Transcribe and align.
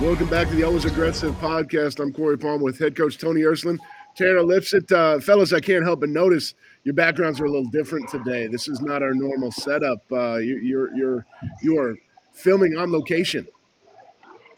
Welcome 0.00 0.28
back 0.28 0.48
to 0.48 0.54
the 0.56 0.64
Always 0.64 0.84
Aggressive 0.84 1.34
podcast. 1.36 2.00
I'm 2.00 2.12
Cory 2.12 2.36
Palm 2.36 2.60
with 2.60 2.78
head 2.78 2.96
coach 2.96 3.16
Tony 3.16 3.42
Ersland. 3.42 3.78
Tanner 4.16 4.42
Lipsett. 4.42 4.90
Uh, 4.90 5.20
fellas, 5.20 5.52
I 5.52 5.60
can't 5.60 5.84
help 5.84 6.00
but 6.00 6.08
notice 6.08 6.54
your 6.82 6.94
backgrounds 6.94 7.40
are 7.40 7.44
a 7.44 7.50
little 7.50 7.70
different 7.70 8.08
today. 8.08 8.48
This 8.48 8.66
is 8.66 8.80
not 8.80 9.02
our 9.02 9.14
normal 9.14 9.52
setup. 9.52 10.00
Uh, 10.10 10.36
you, 10.36 10.58
you're 10.58 10.94
you're 10.96 11.26
you 11.62 11.78
are 11.78 11.96
filming 12.32 12.76
on 12.76 12.90
location. 12.90 13.46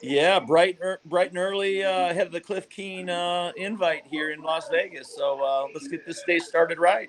Yeah, 0.02 0.40
bright, 0.40 0.78
er, 0.82 1.00
bright 1.04 1.30
and 1.30 1.38
early 1.38 1.84
uh, 1.84 2.10
ahead 2.10 2.26
of 2.26 2.32
the 2.32 2.40
Cliff 2.40 2.68
Keen 2.68 3.10
uh, 3.10 3.52
invite 3.56 4.06
here 4.06 4.32
in 4.32 4.40
Las 4.42 4.68
Vegas. 4.70 5.14
So 5.14 5.42
uh, 5.44 5.66
let's 5.74 5.88
get 5.88 6.06
this 6.06 6.22
day 6.26 6.38
started 6.38 6.78
right. 6.78 7.08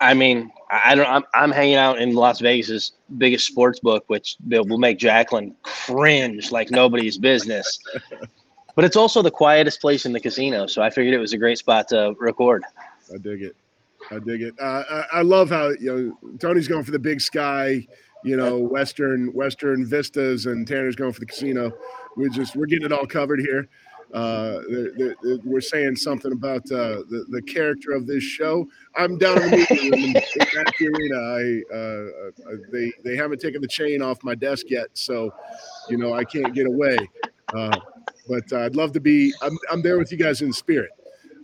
I 0.00 0.14
mean, 0.14 0.50
I 0.70 0.94
don't. 0.94 1.06
I'm, 1.06 1.24
I'm 1.34 1.50
hanging 1.50 1.76
out 1.76 1.98
in 2.00 2.14
Las 2.14 2.40
Vegas's 2.40 2.92
biggest 3.18 3.46
sports 3.46 3.80
book, 3.80 4.04
which 4.08 4.36
will 4.48 4.78
make 4.78 4.98
Jacqueline 4.98 5.54
cringe 5.62 6.50
like 6.50 6.70
nobody's 6.70 7.18
business. 7.18 7.78
But 8.74 8.84
it's 8.84 8.96
also 8.96 9.22
the 9.22 9.30
quietest 9.30 9.80
place 9.80 10.04
in 10.04 10.12
the 10.12 10.20
casino, 10.20 10.66
so 10.66 10.82
I 10.82 10.90
figured 10.90 11.14
it 11.14 11.18
was 11.18 11.32
a 11.32 11.38
great 11.38 11.56
spot 11.56 11.88
to 11.88 12.14
record. 12.18 12.62
I 13.12 13.16
dig 13.16 13.42
it. 13.42 13.56
I 14.10 14.18
dig 14.18 14.42
it. 14.42 14.54
Uh, 14.60 14.82
I, 14.90 15.04
I 15.14 15.22
love 15.22 15.48
how 15.48 15.70
you 15.70 16.14
know 16.20 16.36
Tony's 16.38 16.68
going 16.68 16.84
for 16.84 16.90
the 16.90 16.98
big 16.98 17.20
sky, 17.22 17.86
you 18.22 18.36
know, 18.36 18.58
western 18.58 19.32
western 19.32 19.86
vistas, 19.86 20.44
and 20.44 20.68
Tanner's 20.68 20.94
going 20.94 21.12
for 21.12 21.20
the 21.20 21.26
casino. 21.26 21.72
We 22.16 22.28
just 22.28 22.54
we're 22.54 22.66
getting 22.66 22.84
it 22.84 22.92
all 22.92 23.06
covered 23.06 23.40
here. 23.40 23.68
Uh, 24.14 24.60
the, 24.68 25.14
the, 25.22 25.40
we're 25.44 25.60
saying 25.60 25.96
something 25.96 26.32
about 26.32 26.62
uh, 26.70 27.02
the 27.10 27.26
the 27.30 27.42
character 27.42 27.92
of 27.92 28.06
this 28.06 28.22
show. 28.22 28.66
I'm 28.94 29.18
down 29.18 29.42
in 29.42 29.50
the 29.50 30.22
Arena. 30.80 31.18
I 31.18 31.74
uh, 31.74 32.50
uh, 32.50 32.56
they 32.70 32.92
they 33.04 33.16
haven't 33.16 33.40
taken 33.40 33.60
the 33.60 33.68
chain 33.68 34.02
off 34.02 34.22
my 34.22 34.34
desk 34.34 34.66
yet, 34.68 34.88
so 34.94 35.34
you 35.88 35.96
know 35.96 36.14
I 36.14 36.24
can't 36.24 36.54
get 36.54 36.66
away. 36.66 36.96
Uh, 37.54 37.78
but 38.28 38.50
uh, 38.52 38.60
I'd 38.60 38.76
love 38.76 38.92
to 38.92 39.00
be. 39.00 39.34
I'm, 39.42 39.58
I'm 39.70 39.82
there 39.82 39.98
with 39.98 40.12
you 40.12 40.18
guys 40.18 40.40
in 40.40 40.52
spirit. 40.52 40.90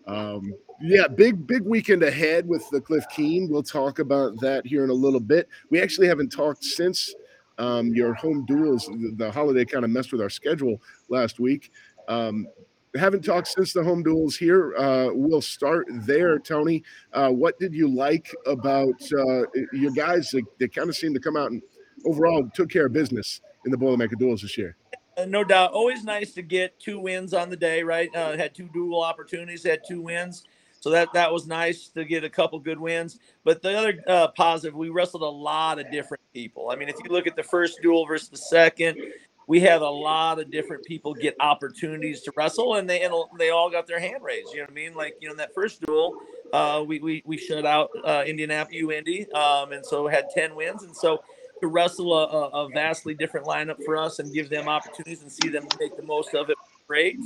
Um, 0.06 0.54
yeah, 0.80 1.06
big 1.08 1.46
big 1.46 1.62
weekend 1.62 2.02
ahead 2.02 2.46
with 2.46 2.68
the 2.70 2.80
Cliff 2.80 3.04
Keen. 3.10 3.48
We'll 3.50 3.62
talk 3.62 3.98
about 3.98 4.40
that 4.40 4.66
here 4.66 4.84
in 4.84 4.90
a 4.90 4.94
little 4.94 5.20
bit. 5.20 5.48
We 5.70 5.80
actually 5.80 6.06
haven't 6.06 6.30
talked 6.30 6.64
since 6.64 7.14
um, 7.58 7.94
your 7.94 8.14
home 8.14 8.46
duals. 8.46 8.86
The, 8.86 9.14
the 9.16 9.30
holiday 9.30 9.64
kind 9.64 9.84
of 9.84 9.90
messed 9.90 10.12
with 10.12 10.20
our 10.20 10.30
schedule 10.30 10.80
last 11.08 11.38
week. 11.38 11.70
Um, 12.12 12.46
haven't 12.94 13.24
talked 13.24 13.48
since 13.48 13.72
the 13.72 13.82
home 13.82 14.04
duals 14.04 14.36
here. 14.36 14.74
Uh, 14.76 15.10
we'll 15.12 15.40
start 15.40 15.86
there, 15.90 16.38
Tony. 16.38 16.82
Uh, 17.12 17.30
what 17.30 17.58
did 17.58 17.72
you 17.74 17.88
like 17.88 18.34
about 18.46 19.00
uh, 19.16 19.44
your 19.72 19.92
guys 19.92 20.30
They, 20.30 20.42
that 20.58 20.74
kind 20.74 20.88
of 20.88 20.96
seemed 20.96 21.14
to 21.14 21.20
come 21.20 21.36
out 21.36 21.50
and 21.50 21.62
overall 22.04 22.48
took 22.54 22.68
care 22.68 22.86
of 22.86 22.92
business 22.92 23.40
in 23.64 23.70
the 23.70 23.78
Boilermaker 23.78 24.14
duals 24.14 24.42
this 24.42 24.58
year? 24.58 24.76
Uh, 25.16 25.24
no 25.24 25.44
doubt. 25.44 25.72
Always 25.72 26.04
nice 26.04 26.32
to 26.34 26.42
get 26.42 26.78
two 26.78 26.98
wins 27.00 27.32
on 27.34 27.50
the 27.50 27.56
day, 27.56 27.82
right? 27.82 28.14
Uh, 28.14 28.36
had 28.36 28.54
two 28.54 28.68
dual 28.72 29.02
opportunities, 29.02 29.62
had 29.64 29.80
two 29.86 30.02
wins. 30.02 30.44
So 30.80 30.90
that 30.90 31.12
that 31.12 31.32
was 31.32 31.46
nice 31.46 31.88
to 31.90 32.04
get 32.04 32.24
a 32.24 32.30
couple 32.30 32.58
good 32.58 32.80
wins. 32.80 33.20
But 33.44 33.62
the 33.62 33.78
other 33.78 34.02
uh, 34.08 34.28
positive, 34.28 34.74
we 34.74 34.88
wrestled 34.88 35.22
a 35.22 35.26
lot 35.26 35.78
of 35.78 35.90
different 35.92 36.22
people. 36.34 36.70
I 36.70 36.76
mean, 36.76 36.88
if 36.88 36.96
you 37.04 37.10
look 37.10 37.28
at 37.28 37.36
the 37.36 37.42
first 37.42 37.78
dual 37.82 38.04
versus 38.04 38.28
the 38.28 38.36
second, 38.36 38.98
we 39.46 39.60
had 39.60 39.82
a 39.82 39.88
lot 39.88 40.38
of 40.38 40.50
different 40.50 40.84
people 40.84 41.14
get 41.14 41.36
opportunities 41.40 42.22
to 42.22 42.32
wrestle, 42.36 42.76
and 42.76 42.88
they 42.88 43.02
and 43.02 43.12
they 43.38 43.50
all 43.50 43.70
got 43.70 43.86
their 43.86 44.00
hand 44.00 44.22
raised. 44.22 44.52
You 44.52 44.58
know 44.58 44.64
what 44.64 44.70
I 44.70 44.74
mean? 44.74 44.94
Like 44.94 45.16
you 45.20 45.28
know, 45.28 45.32
in 45.32 45.38
that 45.38 45.54
first 45.54 45.80
dual, 45.82 46.18
uh, 46.52 46.84
we 46.86 47.00
we 47.00 47.22
we 47.26 47.36
shut 47.36 47.64
out 47.64 47.90
uh, 48.04 48.24
Indianapolis 48.26 48.96
Indy, 48.96 49.30
um, 49.32 49.72
and 49.72 49.84
so 49.84 50.06
had 50.06 50.30
ten 50.34 50.54
wins, 50.54 50.82
and 50.82 50.94
so 50.94 51.22
to 51.60 51.68
wrestle 51.68 52.12
a, 52.12 52.48
a, 52.48 52.68
vastly 52.70 53.14
different 53.14 53.46
lineup 53.46 53.76
for 53.84 53.96
us 53.96 54.18
and 54.18 54.34
give 54.34 54.50
them 54.50 54.68
opportunities 54.68 55.22
and 55.22 55.30
see 55.30 55.48
them 55.48 55.64
make 55.78 55.96
the 55.96 56.02
most 56.02 56.34
of 56.34 56.50
it. 56.50 56.56
Great. 56.88 57.16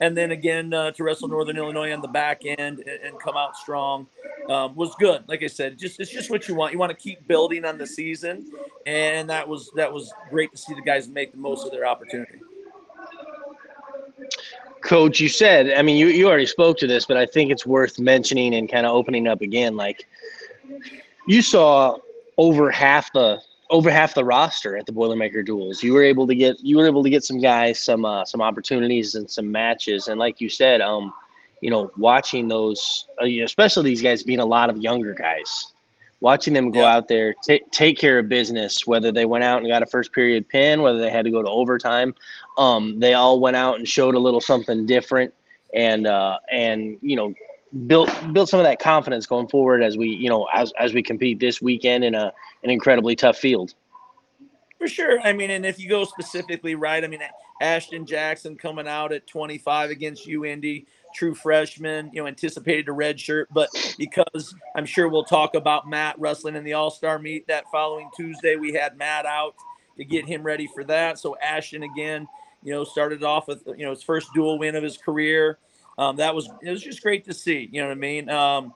And 0.00 0.16
then 0.16 0.30
again, 0.30 0.72
uh, 0.72 0.92
to 0.92 1.04
wrestle 1.04 1.28
Northern 1.28 1.58
Illinois 1.58 1.92
on 1.92 2.00
the 2.00 2.08
back 2.08 2.42
end 2.44 2.80
and, 2.80 2.88
and 3.04 3.20
come 3.20 3.36
out 3.36 3.56
strong 3.56 4.06
um, 4.48 4.74
was 4.74 4.94
good. 4.98 5.24
Like 5.28 5.42
I 5.42 5.46
said, 5.46 5.78
just 5.78 6.00
it's 6.00 6.10
just 6.10 6.30
what 6.30 6.48
you 6.48 6.54
want. 6.54 6.72
You 6.72 6.78
want 6.78 6.90
to 6.90 6.96
keep 6.96 7.26
building 7.28 7.64
on 7.64 7.78
the 7.78 7.86
season, 7.86 8.50
and 8.86 9.28
that 9.28 9.46
was 9.46 9.70
that 9.76 9.92
was 9.92 10.12
great 10.30 10.50
to 10.52 10.58
see 10.58 10.74
the 10.74 10.82
guys 10.82 11.08
make 11.08 11.32
the 11.32 11.38
most 11.38 11.66
of 11.66 11.72
their 11.72 11.86
opportunity. 11.86 12.40
Coach, 14.80 15.20
you 15.20 15.28
said, 15.28 15.72
I 15.72 15.82
mean, 15.82 15.98
you, 15.98 16.06
you 16.06 16.26
already 16.26 16.46
spoke 16.46 16.78
to 16.78 16.86
this, 16.86 17.04
but 17.04 17.18
I 17.18 17.26
think 17.26 17.50
it's 17.50 17.66
worth 17.66 17.98
mentioning 17.98 18.54
and 18.54 18.70
kind 18.70 18.86
of 18.86 18.92
opening 18.92 19.28
up 19.28 19.42
again. 19.42 19.76
Like, 19.76 20.08
you 21.26 21.42
saw 21.42 21.98
over 22.38 22.70
half 22.70 23.12
the 23.12 23.42
over 23.70 23.90
half 23.90 24.14
the 24.14 24.24
roster 24.24 24.76
at 24.76 24.84
the 24.84 24.92
Boilermaker 24.92 25.46
duals. 25.46 25.82
You 25.82 25.94
were 25.94 26.02
able 26.02 26.26
to 26.26 26.34
get 26.34 26.60
you 26.60 26.76
were 26.76 26.86
able 26.86 27.02
to 27.02 27.10
get 27.10 27.24
some 27.24 27.40
guys 27.40 27.80
some 27.80 28.04
uh, 28.04 28.24
some 28.24 28.42
opportunities 28.42 29.14
and 29.14 29.30
some 29.30 29.50
matches. 29.50 30.08
And 30.08 30.18
like 30.18 30.40
you 30.40 30.48
said, 30.48 30.80
um, 30.80 31.12
you 31.60 31.70
know, 31.70 31.90
watching 31.96 32.48
those, 32.48 33.06
uh, 33.22 33.26
especially 33.26 33.84
these 33.84 34.02
guys 34.02 34.22
being 34.22 34.40
a 34.40 34.44
lot 34.44 34.70
of 34.70 34.78
younger 34.78 35.14
guys, 35.14 35.72
watching 36.20 36.52
them 36.52 36.70
go 36.70 36.80
yeah. 36.80 36.96
out 36.96 37.08
there 37.08 37.34
t- 37.44 37.62
take 37.70 37.96
care 37.96 38.18
of 38.18 38.28
business. 38.28 38.86
Whether 38.86 39.12
they 39.12 39.24
went 39.24 39.44
out 39.44 39.58
and 39.58 39.68
got 39.68 39.82
a 39.82 39.86
first 39.86 40.12
period 40.12 40.48
pin, 40.48 40.82
whether 40.82 40.98
they 40.98 41.10
had 41.10 41.24
to 41.24 41.30
go 41.30 41.42
to 41.42 41.48
overtime, 41.48 42.14
um, 42.58 42.98
they 42.98 43.14
all 43.14 43.40
went 43.40 43.56
out 43.56 43.78
and 43.78 43.88
showed 43.88 44.16
a 44.16 44.18
little 44.18 44.40
something 44.40 44.84
different. 44.84 45.32
And 45.72 46.08
uh, 46.08 46.38
and 46.50 46.98
you 47.00 47.14
know 47.14 47.32
built 47.86 48.10
build 48.32 48.48
some 48.48 48.58
of 48.58 48.64
that 48.64 48.80
confidence 48.80 49.26
going 49.26 49.48
forward 49.48 49.82
as 49.82 49.96
we 49.96 50.08
you 50.08 50.28
know 50.28 50.48
as 50.52 50.72
as 50.78 50.92
we 50.92 51.02
compete 51.02 51.38
this 51.38 51.62
weekend 51.62 52.04
in 52.04 52.14
a 52.14 52.32
an 52.62 52.70
incredibly 52.70 53.14
tough 53.14 53.38
field. 53.38 53.74
For 54.78 54.88
sure. 54.88 55.20
I 55.20 55.34
mean, 55.34 55.50
and 55.50 55.66
if 55.66 55.78
you 55.78 55.90
go 55.90 56.04
specifically 56.04 56.74
right, 56.74 57.04
I 57.04 57.06
mean 57.06 57.20
Ashton 57.60 58.06
Jackson 58.06 58.56
coming 58.56 58.88
out 58.88 59.12
at 59.12 59.26
25 59.26 59.90
against 59.90 60.26
UIndy, 60.26 60.86
true 61.14 61.34
freshman, 61.34 62.10
you 62.14 62.22
know, 62.22 62.26
anticipated 62.26 62.88
a 62.88 62.92
red 62.92 63.20
shirt, 63.20 63.48
but 63.52 63.68
because 63.98 64.54
I'm 64.74 64.86
sure 64.86 65.08
we'll 65.08 65.24
talk 65.24 65.54
about 65.54 65.86
Matt 65.86 66.18
wrestling 66.18 66.56
in 66.56 66.64
the 66.64 66.72
All 66.72 66.90
Star 66.90 67.18
meet 67.18 67.46
that 67.48 67.64
following 67.70 68.08
Tuesday, 68.16 68.56
we 68.56 68.72
had 68.72 68.96
Matt 68.96 69.26
out 69.26 69.54
to 69.98 70.04
get 70.04 70.24
him 70.24 70.42
ready 70.42 70.66
for 70.66 70.82
that. 70.84 71.18
So 71.18 71.36
Ashton 71.42 71.82
again, 71.82 72.26
you 72.62 72.72
know, 72.72 72.84
started 72.84 73.22
off 73.22 73.48
with 73.48 73.62
you 73.66 73.84
know 73.84 73.90
his 73.90 74.02
first 74.02 74.32
dual 74.34 74.58
win 74.58 74.74
of 74.74 74.82
his 74.82 74.96
career 74.96 75.58
um, 75.98 76.16
that 76.16 76.34
was 76.34 76.48
it 76.62 76.70
was 76.70 76.82
just 76.82 77.02
great 77.02 77.24
to 77.26 77.34
see. 77.34 77.68
You 77.70 77.82
know 77.82 77.88
what 77.88 77.96
I 77.96 78.00
mean? 78.00 78.28
Um, 78.30 78.74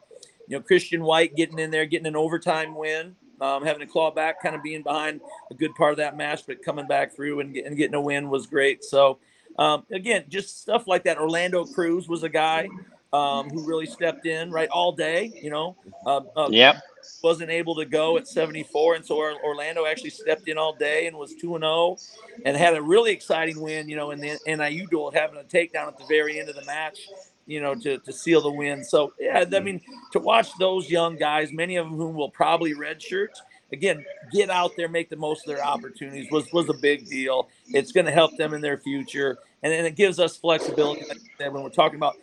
you 0.49 0.57
know, 0.57 0.63
Christian 0.63 1.03
White 1.03 1.37
getting 1.37 1.59
in 1.59 1.71
there, 1.71 1.87
getting 1.87 2.07
an 2.07 2.17
overtime 2.17 2.75
win, 2.75 3.17
um, 3.41 3.65
having 3.65 3.81
to 3.81 3.87
claw 3.87 4.11
back, 4.11 4.43
kind 4.43 4.55
of 4.55 4.63
being 4.63 4.83
behind 4.83 5.21
a 5.51 5.55
good 5.55 5.75
part 5.75 5.93
of 5.93 5.97
that 5.99 6.17
match, 6.17 6.43
but 6.47 6.63
coming 6.63 6.87
back 6.87 7.15
through 7.15 7.41
and, 7.41 7.55
get, 7.55 7.67
and 7.67 7.77
getting 7.77 7.95
a 7.95 8.01
win 8.01 8.29
was 8.29 8.47
great. 8.47 8.85
So 8.85 9.19
um, 9.59 9.85
again, 9.91 10.25
just 10.29 10.61
stuff 10.61 10.87
like 10.87 11.05
that. 11.05 11.19
Orlando 11.19 11.65
Cruz 11.65 12.09
was 12.09 12.23
a 12.23 12.29
guy 12.29 12.69
um, 13.15 13.49
who 13.49 13.65
really 13.65 13.87
stepped 13.87 14.27
in 14.27 14.51
right 14.51 14.69
all 14.71 14.91
day. 14.91 15.33
You 15.41 15.51
know, 15.51 15.77
uh, 16.05 16.21
uh, 16.37 16.49
yep. 16.51 16.83
Wasn't 17.23 17.51
able 17.51 17.75
to 17.77 17.85
go 17.85 18.17
at 18.17 18.27
74, 18.27 18.95
and 18.97 19.05
so 19.05 19.19
Orlando 19.45 19.85
actually 19.85 20.11
stepped 20.11 20.49
in 20.49 20.57
all 20.57 20.75
day 20.75 21.07
and 21.07 21.17
was 21.17 21.35
two 21.35 21.55
and 21.55 21.63
zero, 21.63 21.73
oh 21.73 21.99
and 22.47 22.57
had 22.57 22.75
a 22.75 22.83
really 22.83 23.13
exciting 23.13 23.61
win. 23.61 23.89
You 23.89 23.97
know, 23.97 24.11
in 24.11 24.21
the 24.21 24.39
NIU 24.47 24.87
dual, 24.89 25.11
having 25.11 25.39
a 25.39 25.45
takedown 25.45 25.87
at 25.87 25.99
the 25.99 26.07
very 26.07 26.41
end 26.41 26.49
of 26.49 26.57
the 26.57 26.65
match. 26.65 27.09
You 27.47 27.61
know, 27.61 27.75
to, 27.75 27.99
to 27.99 28.11
seal 28.11 28.41
the 28.41 28.51
win. 28.51 28.83
So 28.83 29.13
yeah, 29.21 29.45
I 29.53 29.61
mean, 29.61 29.83
to 30.13 30.19
watch 30.19 30.49
those 30.59 30.89
young 30.89 31.17
guys, 31.17 31.53
many 31.53 31.77
of 31.77 31.87
whom 31.87 32.15
will 32.15 32.31
probably 32.31 32.73
redshirt, 32.73 33.29
again, 33.71 34.03
get 34.33 34.49
out 34.49 34.71
there, 34.79 34.89
make 34.89 35.11
the 35.11 35.17
most 35.17 35.47
of 35.47 35.55
their 35.55 35.63
opportunities 35.63 36.31
was 36.31 36.51
was 36.55 36.71
a 36.71 36.75
big 36.75 37.07
deal. 37.07 37.51
It's 37.67 37.93
going 37.93 38.07
to 38.07 38.13
help 38.13 38.35
them 38.39 38.55
in 38.55 38.63
their 38.63 38.79
future, 38.79 39.37
and 39.63 39.71
then 39.71 39.85
it 39.85 39.95
gives 39.95 40.19
us 40.19 40.39
flexibility. 40.39 41.03
Like 41.07 41.53
when 41.53 41.63
we're 41.63 41.69
talking 41.69 41.97
about 41.97 42.17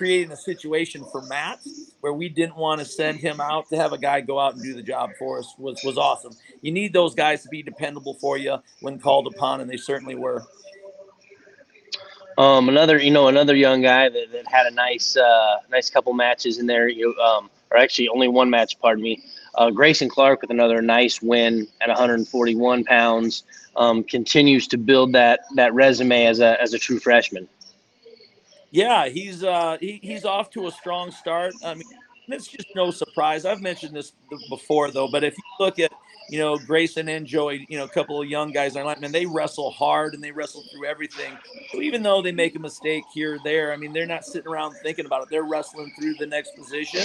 creating 0.00 0.32
a 0.32 0.36
situation 0.36 1.04
for 1.12 1.20
Matt 1.20 1.60
where 2.00 2.14
we 2.14 2.30
didn't 2.30 2.56
want 2.56 2.78
to 2.78 2.86
send 2.86 3.18
him 3.18 3.38
out 3.38 3.68
to 3.68 3.76
have 3.76 3.92
a 3.92 3.98
guy 3.98 4.22
go 4.22 4.40
out 4.40 4.54
and 4.54 4.62
do 4.62 4.72
the 4.72 4.82
job 4.82 5.10
for 5.18 5.38
us 5.38 5.54
was 5.58 5.78
was 5.84 5.98
awesome. 5.98 6.32
You 6.62 6.72
need 6.72 6.94
those 6.94 7.14
guys 7.14 7.42
to 7.42 7.50
be 7.50 7.62
dependable 7.62 8.14
for 8.14 8.38
you 8.38 8.56
when 8.80 8.98
called 8.98 9.26
upon, 9.26 9.60
and 9.60 9.68
they 9.68 9.76
certainly 9.76 10.14
were. 10.14 10.42
Um, 12.38 12.70
another, 12.70 12.98
you 12.98 13.10
know, 13.10 13.28
another 13.28 13.54
young 13.54 13.82
guy 13.82 14.08
that, 14.08 14.32
that 14.32 14.46
had 14.46 14.64
a 14.64 14.70
nice, 14.70 15.18
uh, 15.18 15.58
nice 15.70 15.90
couple 15.90 16.14
matches 16.14 16.56
in 16.56 16.66
there. 16.66 16.88
You, 16.88 17.14
um, 17.18 17.50
or 17.70 17.76
actually 17.76 18.08
only 18.08 18.28
one 18.28 18.48
match. 18.48 18.80
Pardon 18.80 19.04
me. 19.04 19.22
Uh, 19.54 19.68
Grayson 19.68 20.08
Clark 20.08 20.40
with 20.40 20.50
another 20.50 20.80
nice 20.80 21.20
win 21.20 21.68
at 21.82 21.88
141 21.88 22.84
pounds. 22.84 23.42
Um, 23.76 24.02
continues 24.02 24.66
to 24.68 24.78
build 24.78 25.12
that 25.12 25.40
that 25.56 25.74
resume 25.74 26.24
as 26.24 26.40
a 26.40 26.58
as 26.58 26.72
a 26.72 26.78
true 26.78 26.98
freshman. 26.98 27.46
Yeah, 28.70 29.08
he's 29.08 29.42
uh, 29.44 29.78
he, 29.80 30.00
he's 30.02 30.24
off 30.24 30.50
to 30.50 30.66
a 30.68 30.70
strong 30.72 31.10
start. 31.10 31.54
I 31.64 31.74
mean, 31.74 31.84
it's 32.28 32.48
just 32.48 32.68
no 32.76 32.90
surprise. 32.90 33.44
I've 33.44 33.60
mentioned 33.62 33.96
this 33.96 34.12
before 34.48 34.90
though, 34.92 35.08
but 35.08 35.24
if 35.24 35.36
you 35.36 35.44
look 35.58 35.78
at 35.80 35.92
you 36.28 36.38
know 36.38 36.58
Grayson 36.58 37.08
and 37.08 37.26
Joey, 37.26 37.66
you 37.68 37.78
know 37.78 37.84
a 37.84 37.88
couple 37.88 38.20
of 38.22 38.28
young 38.28 38.52
guys 38.52 38.76
on 38.76 38.84
line, 38.84 39.00
man, 39.00 39.12
they 39.12 39.26
wrestle 39.26 39.70
hard 39.72 40.14
and 40.14 40.22
they 40.22 40.30
wrestle 40.32 40.64
through 40.72 40.86
everything. 40.86 41.38
So 41.72 41.80
even 41.82 42.02
though 42.02 42.22
they 42.22 42.32
make 42.32 42.54
a 42.56 42.60
mistake 42.60 43.04
here 43.12 43.36
or 43.36 43.38
there, 43.44 43.72
I 43.72 43.76
mean, 43.76 43.92
they're 43.92 44.06
not 44.06 44.24
sitting 44.24 44.50
around 44.50 44.74
thinking 44.82 45.06
about 45.06 45.22
it. 45.24 45.28
They're 45.30 45.44
wrestling 45.44 45.92
through 45.98 46.14
the 46.14 46.26
next 46.26 46.54
position. 46.56 47.02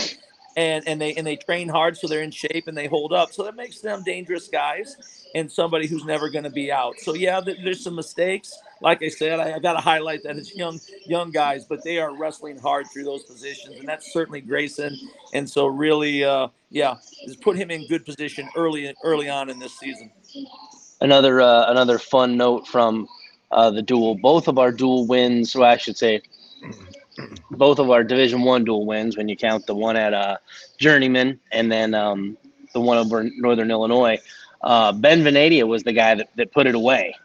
and 0.58 0.88
and 0.88 1.02
they 1.02 1.16
and 1.16 1.26
they 1.28 1.36
train 1.36 1.70
hard, 1.70 1.98
so 1.98 2.08
they're 2.08 2.22
in 2.24 2.32
shape 2.32 2.68
and 2.68 2.78
they 2.78 2.88
hold 2.88 3.14
up. 3.14 3.34
So 3.34 3.44
that 3.44 3.56
makes 3.56 3.82
them 3.82 4.04
dangerous 4.04 4.48
guys 4.48 4.98
and 5.36 5.52
somebody 5.52 5.88
who's 5.88 6.06
never 6.06 6.30
going 6.30 6.46
to 6.46 6.50
be 6.52 6.72
out. 6.72 7.00
So 7.00 7.14
yeah, 7.14 7.42
there's 7.42 7.84
some 7.84 7.96
mistakes. 7.96 8.58
Like 8.86 9.02
I 9.02 9.10
said, 9.10 9.40
I, 9.40 9.56
I 9.56 9.60
got 9.60 9.74
to 9.74 9.80
highlight 9.80 10.22
that 10.24 10.38
it's 10.38 10.56
young 10.56 10.80
young 11.08 11.32
guys, 11.32 11.66
but 11.66 11.84
they 11.84 11.98
are 11.98 12.16
wrestling 12.16 12.60
hard 12.60 12.86
through 12.94 13.06
those 13.06 13.24
positions, 13.24 13.80
and 13.80 13.90
that's 13.90 14.14
certainly 14.14 14.42
Grayson. 14.42 14.96
And 15.34 15.50
so 15.50 15.66
really, 15.66 16.24
uh, 16.24 16.50
yeah, 16.70 16.98
just 17.26 17.42
put 17.42 17.58
him 17.58 17.72
in 17.72 17.88
good 17.88 18.06
position 18.06 18.48
early 18.56 18.94
early 19.04 19.28
on 19.28 19.50
in 19.50 19.58
this 19.58 19.80
season. 19.80 20.12
Another 21.02 21.42
uh, 21.42 21.72
another 21.72 21.98
fun 21.98 22.38
note 22.38 22.68
from 22.68 23.08
uh, 23.50 23.72
the 23.72 23.82
dual. 23.82 24.20
Both 24.20 24.48
of 24.48 24.60
our 24.60 24.72
dual 24.72 25.08
wins, 25.08 25.56
well, 25.56 25.72
I 25.72 25.78
should 25.78 25.98
say, 25.98 26.22
both 27.50 27.80
of 27.80 27.90
our 27.90 28.04
Division 28.04 28.44
One 28.44 28.66
dual 28.66 28.86
wins. 28.86 29.18
When 29.18 29.28
you 29.28 29.36
count 29.36 29.66
the 29.66 29.74
one 29.74 29.98
at 29.98 30.14
uh, 30.14 30.38
Journeyman 30.78 31.40
and 31.52 31.72
then 31.72 31.96
um, 31.96 32.38
the 32.76 32.82
one 32.82 33.00
over 33.00 33.28
Northern 33.38 33.72
Illinois, 33.72 34.20
uh, 34.62 34.92
Ben 34.92 35.24
Vanadia 35.24 35.68
was 35.68 35.82
the 35.82 35.94
guy 35.94 36.14
that, 36.14 36.30
that 36.36 36.52
put 36.52 36.68
it 36.68 36.76
away 36.76 37.16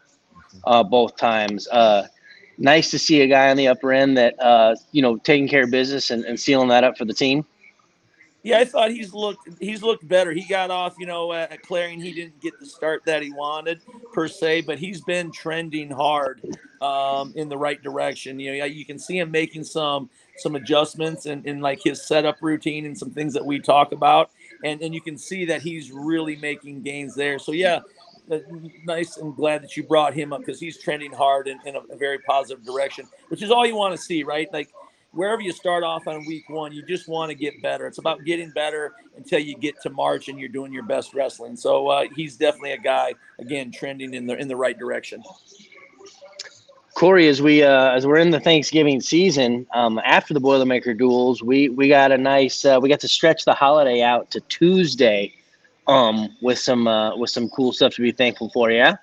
uh, 0.65 0.83
both 0.83 1.17
times. 1.17 1.67
Uh, 1.69 2.07
nice 2.57 2.91
to 2.91 2.99
see 2.99 3.21
a 3.21 3.27
guy 3.27 3.49
on 3.49 3.57
the 3.57 3.67
upper 3.67 3.91
end 3.91 4.17
that 4.17 4.39
uh, 4.41 4.75
you 4.91 5.01
know 5.01 5.17
taking 5.17 5.47
care 5.47 5.63
of 5.63 5.71
business 5.71 6.09
and, 6.09 6.25
and 6.25 6.39
sealing 6.39 6.69
that 6.69 6.83
up 6.83 6.97
for 6.97 7.05
the 7.05 7.13
team. 7.13 7.45
Yeah, 8.43 8.57
I 8.57 8.65
thought 8.65 8.89
he's 8.89 9.13
looked 9.13 9.47
he's 9.59 9.83
looked 9.83 10.07
better. 10.07 10.31
He 10.31 10.43
got 10.43 10.71
off, 10.71 10.95
you 10.97 11.05
know, 11.05 11.31
at 11.31 11.61
Clarion. 11.61 12.01
He 12.01 12.11
didn't 12.11 12.41
get 12.41 12.59
the 12.59 12.65
start 12.65 13.03
that 13.05 13.21
he 13.21 13.31
wanted 13.31 13.81
per 14.13 14.27
se, 14.27 14.61
but 14.61 14.79
he's 14.79 15.01
been 15.01 15.31
trending 15.31 15.91
hard 15.91 16.41
um, 16.81 17.33
in 17.35 17.49
the 17.49 17.57
right 17.57 17.81
direction. 17.83 18.39
You 18.39 18.57
know, 18.57 18.65
you 18.65 18.83
can 18.83 18.97
see 18.97 19.19
him 19.19 19.29
making 19.29 19.63
some 19.63 20.09
some 20.37 20.55
adjustments 20.55 21.27
in, 21.27 21.45
in 21.45 21.61
like 21.61 21.81
his 21.83 22.03
setup 22.03 22.37
routine 22.41 22.87
and 22.87 22.97
some 22.97 23.11
things 23.11 23.33
that 23.33 23.45
we 23.45 23.59
talk 23.59 23.91
about, 23.91 24.31
and 24.63 24.81
and 24.81 24.91
you 24.91 25.01
can 25.01 25.19
see 25.19 25.45
that 25.45 25.61
he's 25.61 25.91
really 25.91 26.35
making 26.37 26.81
gains 26.81 27.13
there. 27.13 27.37
So 27.37 27.51
yeah, 27.51 27.81
nice 28.85 29.17
and 29.17 29.35
glad 29.35 29.63
that 29.63 29.75
you 29.75 29.83
brought 29.83 30.13
him 30.13 30.33
up 30.33 30.39
because 30.39 30.59
he's 30.59 30.77
trending 30.77 31.11
hard 31.11 31.47
in, 31.47 31.59
in 31.65 31.75
a, 31.75 31.79
a 31.91 31.97
very 31.97 32.19
positive 32.19 32.63
direction, 32.65 33.07
which 33.29 33.41
is 33.41 33.51
all 33.51 33.65
you 33.65 33.75
want 33.75 33.95
to 33.95 34.01
see, 34.01 34.23
right? 34.23 34.51
Like 34.53 34.69
wherever 35.11 35.41
you 35.41 35.51
start 35.51 35.83
off 35.83 36.07
on 36.07 36.25
week 36.25 36.49
one, 36.49 36.71
you 36.71 36.83
just 36.83 37.07
want 37.07 37.29
to 37.29 37.35
get 37.35 37.61
better. 37.61 37.87
It's 37.87 37.97
about 37.97 38.23
getting 38.23 38.49
better 38.51 38.93
until 39.17 39.39
you 39.39 39.57
get 39.57 39.81
to 39.81 39.89
March 39.89 40.29
and 40.29 40.39
you're 40.39 40.49
doing 40.49 40.73
your 40.73 40.83
best 40.83 41.13
wrestling. 41.13 41.55
So 41.55 41.87
uh, 41.87 42.05
he's 42.15 42.37
definitely 42.37 42.71
a 42.73 42.77
guy 42.77 43.13
again 43.39 43.71
trending 43.71 44.13
in 44.13 44.25
the 44.25 44.37
in 44.37 44.47
the 44.47 44.55
right 44.55 44.77
direction. 44.77 45.23
Cory, 46.93 47.27
as 47.27 47.41
we 47.41 47.63
uh, 47.63 47.91
as 47.91 48.05
we're 48.05 48.17
in 48.17 48.31
the 48.31 48.39
Thanksgiving 48.39 49.01
season, 49.01 49.65
um, 49.73 49.99
after 50.05 50.33
the 50.33 50.41
Boilermaker 50.41 50.97
duals, 50.99 51.41
we 51.41 51.69
we 51.69 51.87
got 51.87 52.11
a 52.11 52.17
nice 52.17 52.65
uh, 52.65 52.79
we 52.81 52.89
got 52.89 52.99
to 52.99 53.07
stretch 53.07 53.45
the 53.45 53.53
holiday 53.53 54.01
out 54.01 54.29
to 54.31 54.41
Tuesday, 54.41 55.33
um, 55.87 56.35
with 56.41 56.59
some 56.59 56.87
uh, 56.87 57.15
with 57.15 57.29
some 57.29 57.49
cool 57.49 57.71
stuff 57.71 57.93
to 57.95 58.01
be 58.01 58.11
thankful 58.11 58.49
for. 58.49 58.71
Yeah. 58.71 58.95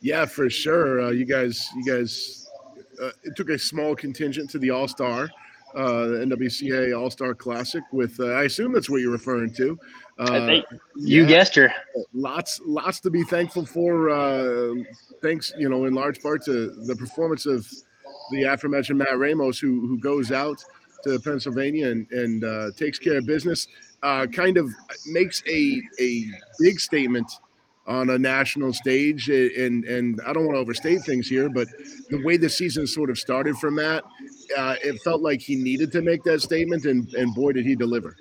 Yeah, 0.00 0.24
for 0.24 0.48
sure. 0.48 1.02
Uh, 1.02 1.10
you 1.10 1.24
guys, 1.24 1.68
you 1.76 1.84
guys 1.84 2.48
uh, 3.02 3.10
it 3.22 3.36
took 3.36 3.50
a 3.50 3.58
small 3.58 3.94
contingent 3.94 4.50
to 4.50 4.58
the 4.58 4.70
All 4.70 4.88
Star, 4.88 5.30
uh, 5.74 6.24
NWCA 6.24 6.98
All 6.98 7.10
Star 7.10 7.34
Classic. 7.34 7.82
With 7.92 8.18
uh, 8.20 8.26
I 8.28 8.44
assume 8.44 8.72
that's 8.72 8.90
what 8.90 9.00
you're 9.00 9.12
referring 9.12 9.52
to. 9.54 9.78
Uh, 10.18 10.60
you 10.96 11.22
yeah, 11.22 11.28
guessed 11.28 11.54
her. 11.54 11.72
Lots, 12.12 12.60
lots 12.64 12.98
to 13.00 13.10
be 13.10 13.22
thankful 13.24 13.64
for. 13.64 14.10
Uh, 14.10 14.74
thanks, 15.22 15.52
you 15.56 15.68
know, 15.68 15.84
in 15.84 15.94
large 15.94 16.20
part 16.20 16.44
to 16.46 16.70
the 16.70 16.96
performance 16.96 17.46
of 17.46 17.68
the 18.32 18.42
aforementioned 18.42 18.98
Matt 18.98 19.18
Ramos, 19.18 19.58
who 19.58 19.86
who 19.86 19.98
goes 19.98 20.32
out 20.32 20.62
to 21.04 21.18
Pennsylvania 21.20 21.90
and 21.90 22.10
and 22.10 22.44
uh, 22.44 22.70
takes 22.76 22.98
care 22.98 23.18
of 23.18 23.26
business. 23.26 23.68
Uh, 24.02 24.26
kind 24.26 24.56
of 24.56 24.70
makes 25.06 25.42
a 25.48 25.82
a 26.00 26.24
big 26.60 26.78
statement 26.78 27.30
on 27.88 28.10
a 28.10 28.18
national 28.18 28.72
stage. 28.72 29.28
And 29.30 29.84
and 29.84 30.20
I 30.26 30.32
don't 30.32 30.44
want 30.44 30.56
to 30.56 30.60
overstate 30.60 31.02
things 31.02 31.26
here, 31.26 31.48
but 31.48 31.66
the 32.10 32.22
way 32.22 32.36
the 32.36 32.48
season 32.48 32.86
sort 32.86 33.10
of 33.10 33.18
started 33.18 33.56
from 33.56 33.74
that, 33.76 34.04
uh, 34.56 34.76
it 34.84 35.00
felt 35.02 35.22
like 35.22 35.40
he 35.40 35.56
needed 35.56 35.90
to 35.92 36.02
make 36.02 36.22
that 36.24 36.40
statement, 36.42 36.84
and 36.84 37.12
and 37.14 37.34
boy 37.34 37.52
did 37.52 37.64
he 37.64 37.74
deliver. 37.74 38.14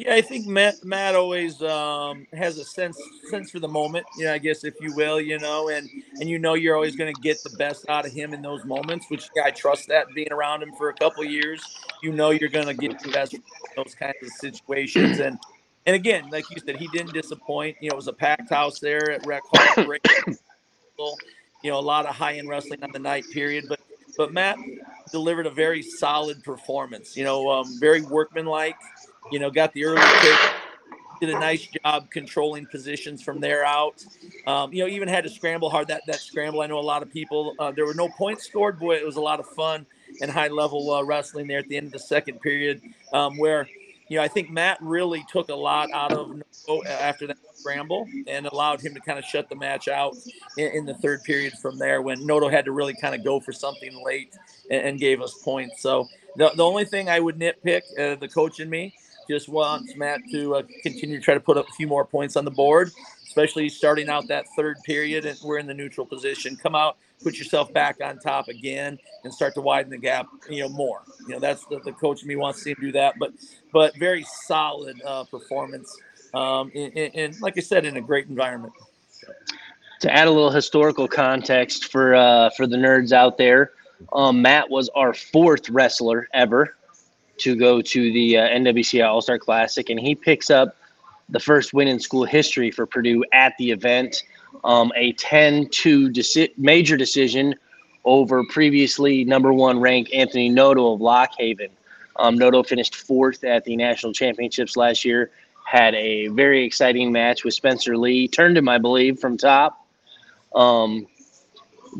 Yeah, 0.00 0.14
I 0.14 0.22
think 0.22 0.46
Matt 0.46 0.82
Matt 0.82 1.14
always 1.14 1.60
um, 1.60 2.26
has 2.32 2.56
a 2.56 2.64
sense 2.64 2.98
sense 3.28 3.50
for 3.50 3.58
the 3.58 3.68
moment. 3.68 4.06
Yeah, 4.16 4.20
you 4.22 4.28
know, 4.28 4.34
I 4.34 4.38
guess 4.38 4.64
if 4.64 4.72
you 4.80 4.94
will, 4.94 5.20
you 5.20 5.38
know, 5.38 5.68
and 5.68 5.90
and 6.18 6.26
you 6.26 6.38
know 6.38 6.54
you're 6.54 6.74
always 6.74 6.96
going 6.96 7.14
to 7.14 7.20
get 7.20 7.42
the 7.42 7.54
best 7.58 7.86
out 7.90 8.06
of 8.06 8.12
him 8.12 8.32
in 8.32 8.40
those 8.40 8.64
moments. 8.64 9.10
Which 9.10 9.28
yeah, 9.36 9.42
I 9.44 9.50
trust 9.50 9.88
that 9.88 10.06
being 10.14 10.32
around 10.32 10.62
him 10.62 10.72
for 10.72 10.88
a 10.88 10.94
couple 10.94 11.22
years, 11.22 11.60
you 12.02 12.12
know 12.12 12.30
you're 12.30 12.48
going 12.48 12.66
to 12.66 12.72
get 12.72 12.98
the 13.02 13.10
best 13.10 13.36
those 13.76 13.94
kinds 13.94 14.16
of 14.22 14.30
situations. 14.30 15.20
And 15.20 15.38
and 15.84 15.94
again, 15.94 16.30
like 16.30 16.48
you 16.48 16.56
said, 16.64 16.76
he 16.76 16.88
didn't 16.88 17.12
disappoint. 17.12 17.76
You 17.82 17.90
know, 17.90 17.92
it 17.92 17.96
was 17.96 18.08
a 18.08 18.14
packed 18.14 18.48
house 18.48 18.80
there 18.80 19.10
at 19.10 19.26
Rec 19.26 19.42
Hall. 19.52 19.84
you 21.62 21.70
know, 21.70 21.78
a 21.78 21.80
lot 21.80 22.06
of 22.06 22.14
high 22.14 22.38
end 22.38 22.48
wrestling 22.48 22.82
on 22.82 22.90
the 22.92 22.98
night 22.98 23.24
period, 23.34 23.66
but 23.68 23.80
but 24.16 24.32
Matt 24.32 24.56
delivered 25.10 25.46
a 25.46 25.50
very 25.50 25.82
solid 25.82 26.42
performance. 26.42 27.16
You 27.16 27.24
know, 27.24 27.50
um, 27.50 27.78
very 27.78 28.02
workmanlike. 28.02 28.76
You 29.30 29.38
know, 29.38 29.50
got 29.50 29.72
the 29.72 29.84
early 29.84 30.02
kick, 30.20 30.38
did 31.20 31.30
a 31.30 31.38
nice 31.38 31.66
job 31.66 32.10
controlling 32.10 32.66
positions 32.66 33.22
from 33.22 33.40
there 33.40 33.64
out. 33.64 34.04
Um, 34.46 34.72
you 34.72 34.82
know, 34.82 34.88
even 34.88 35.08
had 35.08 35.24
to 35.24 35.30
scramble 35.30 35.70
hard. 35.70 35.88
That 35.88 36.02
that 36.06 36.20
scramble, 36.20 36.62
I 36.62 36.66
know 36.66 36.78
a 36.78 36.80
lot 36.80 37.02
of 37.02 37.12
people. 37.12 37.54
Uh, 37.58 37.70
there 37.70 37.86
were 37.86 37.94
no 37.94 38.08
points 38.08 38.46
scored. 38.46 38.78
Boy, 38.78 38.96
it 38.96 39.04
was 39.04 39.16
a 39.16 39.20
lot 39.20 39.40
of 39.40 39.46
fun 39.46 39.86
and 40.20 40.30
high 40.30 40.48
level 40.48 40.92
uh, 40.92 41.02
wrestling 41.02 41.46
there 41.46 41.58
at 41.58 41.68
the 41.68 41.76
end 41.76 41.86
of 41.86 41.92
the 41.92 41.98
second 41.98 42.40
period, 42.40 42.80
um, 43.12 43.36
where 43.38 43.68
you 44.10 44.16
know, 44.16 44.24
I 44.24 44.28
think 44.28 44.50
Matt 44.50 44.78
really 44.80 45.24
took 45.30 45.50
a 45.50 45.54
lot 45.54 45.92
out 45.92 46.12
of 46.12 46.42
after 46.84 47.28
that 47.28 47.36
scramble 47.54 48.08
and 48.26 48.44
allowed 48.46 48.80
him 48.80 48.92
to 48.94 49.00
kind 49.00 49.20
of 49.20 49.24
shut 49.24 49.48
the 49.48 49.54
match 49.54 49.86
out 49.86 50.16
in, 50.58 50.72
in 50.72 50.84
the 50.84 50.94
third 50.94 51.22
period 51.22 51.52
from 51.62 51.78
there 51.78 52.02
when 52.02 52.26
Noto 52.26 52.48
had 52.48 52.64
to 52.64 52.72
really 52.72 52.94
kind 52.94 53.14
of 53.14 53.22
go 53.22 53.38
for 53.38 53.52
something 53.52 54.02
late 54.04 54.34
and, 54.68 54.82
and 54.82 54.98
gave 54.98 55.22
us 55.22 55.34
points. 55.44 55.80
So 55.80 56.08
the, 56.34 56.50
the 56.56 56.64
only 56.64 56.84
thing 56.84 57.08
I 57.08 57.20
would 57.20 57.38
nitpick, 57.38 57.82
uh, 57.98 58.16
the 58.16 58.28
coach 58.28 58.58
in 58.58 58.68
me, 58.68 58.94
just 59.30 59.48
wants 59.48 59.94
Matt 59.96 60.20
to 60.32 60.56
uh, 60.56 60.62
continue 60.82 61.18
to 61.18 61.24
try 61.24 61.34
to 61.34 61.40
put 61.40 61.56
up 61.56 61.68
a 61.68 61.72
few 61.72 61.86
more 61.86 62.04
points 62.04 62.36
on 62.36 62.44
the 62.44 62.50
board, 62.50 62.90
especially 63.26 63.68
starting 63.68 64.08
out 64.08 64.26
that 64.28 64.46
third 64.56 64.76
period 64.84 65.24
and 65.24 65.38
we're 65.44 65.58
in 65.58 65.66
the 65.66 65.74
neutral 65.74 66.06
position. 66.06 66.56
Come 66.56 66.74
out 66.74 66.96
put 67.22 67.38
yourself 67.38 67.72
back 67.72 67.98
on 68.02 68.18
top 68.18 68.48
again 68.48 68.98
and 69.24 69.32
start 69.32 69.54
to 69.54 69.60
widen 69.60 69.90
the 69.90 69.98
gap, 69.98 70.26
you 70.48 70.62
know, 70.62 70.68
more. 70.68 71.02
You 71.26 71.34
know, 71.34 71.40
that's 71.40 71.64
the, 71.66 71.80
the 71.80 71.92
coach 71.92 72.24
me 72.24 72.36
wants 72.36 72.60
to 72.60 72.64
see 72.64 72.70
him 72.70 72.78
do 72.80 72.92
that. 72.92 73.14
But 73.18 73.32
but 73.72 73.96
very 73.96 74.24
solid 74.46 75.00
uh, 75.04 75.24
performance. 75.24 75.94
Um, 76.34 76.70
and 76.74 77.40
like 77.40 77.58
I 77.58 77.60
said, 77.60 77.84
in 77.84 77.96
a 77.96 78.00
great 78.00 78.28
environment. 78.28 78.72
To 80.00 80.14
add 80.14 80.28
a 80.28 80.30
little 80.30 80.50
historical 80.50 81.06
context 81.06 81.90
for 81.90 82.14
uh, 82.14 82.50
for 82.50 82.66
the 82.66 82.76
nerds 82.76 83.12
out 83.12 83.36
there, 83.36 83.72
um, 84.12 84.40
Matt 84.42 84.70
was 84.70 84.88
our 84.94 85.12
fourth 85.12 85.68
wrestler 85.68 86.28
ever 86.32 86.76
to 87.40 87.56
go 87.56 87.80
to 87.82 88.12
the 88.12 88.38
uh, 88.38 89.06
All 89.06 89.20
Star 89.20 89.38
Classic, 89.38 89.90
and 89.90 89.98
he 89.98 90.14
picks 90.14 90.50
up 90.50 90.76
the 91.28 91.40
first 91.40 91.72
win 91.72 91.88
in 91.88 92.00
school 92.00 92.24
history 92.24 92.70
for 92.70 92.86
Purdue 92.86 93.24
at 93.32 93.54
the 93.58 93.70
event 93.70 94.22
um, 94.64 94.92
a 94.96 95.12
10 95.12 95.68
2 95.68 96.10
deci- 96.10 96.52
major 96.56 96.96
decision 96.96 97.54
over 98.04 98.44
previously 98.48 99.24
number 99.24 99.52
one 99.52 99.80
ranked 99.80 100.12
Anthony 100.12 100.48
Noto 100.48 100.92
of 100.92 101.00
Lock 101.00 101.30
Haven. 101.38 101.70
Um, 102.16 102.36
Noto 102.36 102.62
finished 102.62 102.96
fourth 102.96 103.44
at 103.44 103.64
the 103.64 103.76
national 103.76 104.12
championships 104.12 104.76
last 104.76 105.04
year, 105.04 105.30
had 105.64 105.94
a 105.94 106.28
very 106.28 106.64
exciting 106.64 107.12
match 107.12 107.44
with 107.44 107.54
Spencer 107.54 107.96
Lee, 107.96 108.26
turned 108.28 108.58
him, 108.58 108.68
I 108.68 108.78
believe, 108.78 109.18
from 109.18 109.36
top 109.36 109.86
um, 110.54 111.06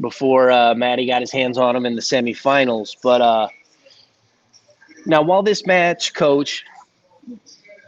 before 0.01 0.51
uh, 0.51 0.75
Maddie 0.75 1.07
got 1.07 1.21
his 1.21 1.33
hands 1.33 1.57
on 1.57 1.77
him 1.77 1.87
in 1.87 1.95
the 1.95 2.03
semifinals. 2.03 2.97
But 3.03 3.21
uh, 3.21 3.49
now, 5.07 5.23
while 5.23 5.43
this 5.43 5.67
match, 5.67 6.15
coach, 6.15 6.65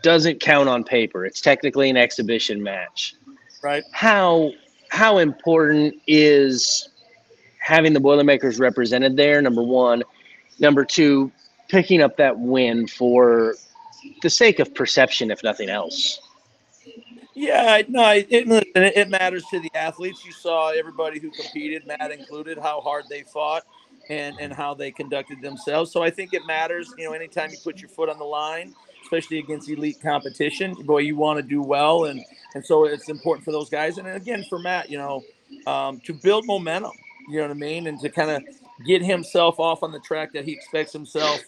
doesn't 0.03 0.41
count 0.41 0.69
on 0.69 0.85
paper, 0.85 1.25
it's 1.25 1.41
technically 1.41 1.89
an 1.89 1.97
exhibition 1.97 2.63
match. 2.63 3.15
Right. 3.63 3.85
How 3.93 4.53
how 4.91 5.19
important 5.19 5.95
is 6.07 6.89
having 7.59 7.93
the 7.93 8.01
Boilermakers 8.01 8.59
represented 8.59 9.17
there? 9.17 9.41
Number 9.41 9.63
one. 9.63 10.03
Number 10.59 10.85
two, 10.85 11.33
picking 11.69 12.03
up 12.03 12.17
that 12.19 12.39
win 12.39 12.87
for 12.87 13.55
the 14.23 14.31
sake 14.31 14.59
of 14.59 14.75
perception, 14.75 15.31
if 15.31 15.43
nothing 15.43 15.69
else. 15.69 16.21
Yeah, 17.35 17.83
no, 17.89 18.11
it, 18.11 18.27
it, 18.31 18.75
it 18.75 19.09
matters 19.09 19.45
to 19.51 19.59
the 19.59 19.71
athletes. 19.75 20.25
You 20.25 20.33
saw 20.33 20.71
everybody 20.71 21.19
who 21.19 21.31
competed, 21.31 21.87
Matt 21.87 22.11
included, 22.11 22.59
how 22.59 22.81
hard 22.81 23.05
they 23.09 23.23
fought 23.23 23.63
and 24.09 24.37
and 24.41 24.53
how 24.53 24.75
they 24.75 24.91
conducted 24.91 25.41
themselves. 25.41 25.93
So 25.93 26.03
I 26.03 26.11
think 26.11 26.35
it 26.35 26.43
matters. 26.47 26.93
You 26.99 27.07
know, 27.07 27.13
anytime 27.13 27.51
you 27.51 27.59
put 27.63 27.81
your 27.81 27.89
foot 27.89 28.09
on 28.09 28.19
the 28.19 28.25
line, 28.25 28.75
especially 29.03 29.39
against 29.39 29.69
elite 29.69 30.01
competition. 30.01 30.75
Boy, 30.75 30.99
you 30.99 31.17
want 31.17 31.39
to 31.39 31.43
do 31.43 31.63
well, 31.63 32.05
and 32.07 32.25
and 32.55 32.65
so 32.65 32.85
it's 32.85 33.09
important 33.09 33.45
for 33.45 33.53
those 33.53 33.71
guys. 33.71 33.99
And 33.99 34.09
again, 34.09 34.45
for 34.49 34.59
Matt, 34.59 34.91
you 34.91 34.99
know, 34.99 35.23
um, 35.67 36.01
to 36.01 36.15
build 36.15 36.47
momentum. 36.47 36.93
You 37.29 37.37
know 37.37 37.43
what 37.43 37.51
I 37.53 37.55
mean, 37.55 37.87
and 37.87 38.01
to 38.01 38.09
kind 38.09 38.31
of 38.31 38.43
get 38.85 39.03
himself 39.03 39.61
off 39.61 39.83
on 39.83 39.93
the 39.93 40.01
track 40.01 40.33
that 40.33 40.45
he 40.45 40.53
expects 40.53 40.93
himself 40.93 41.41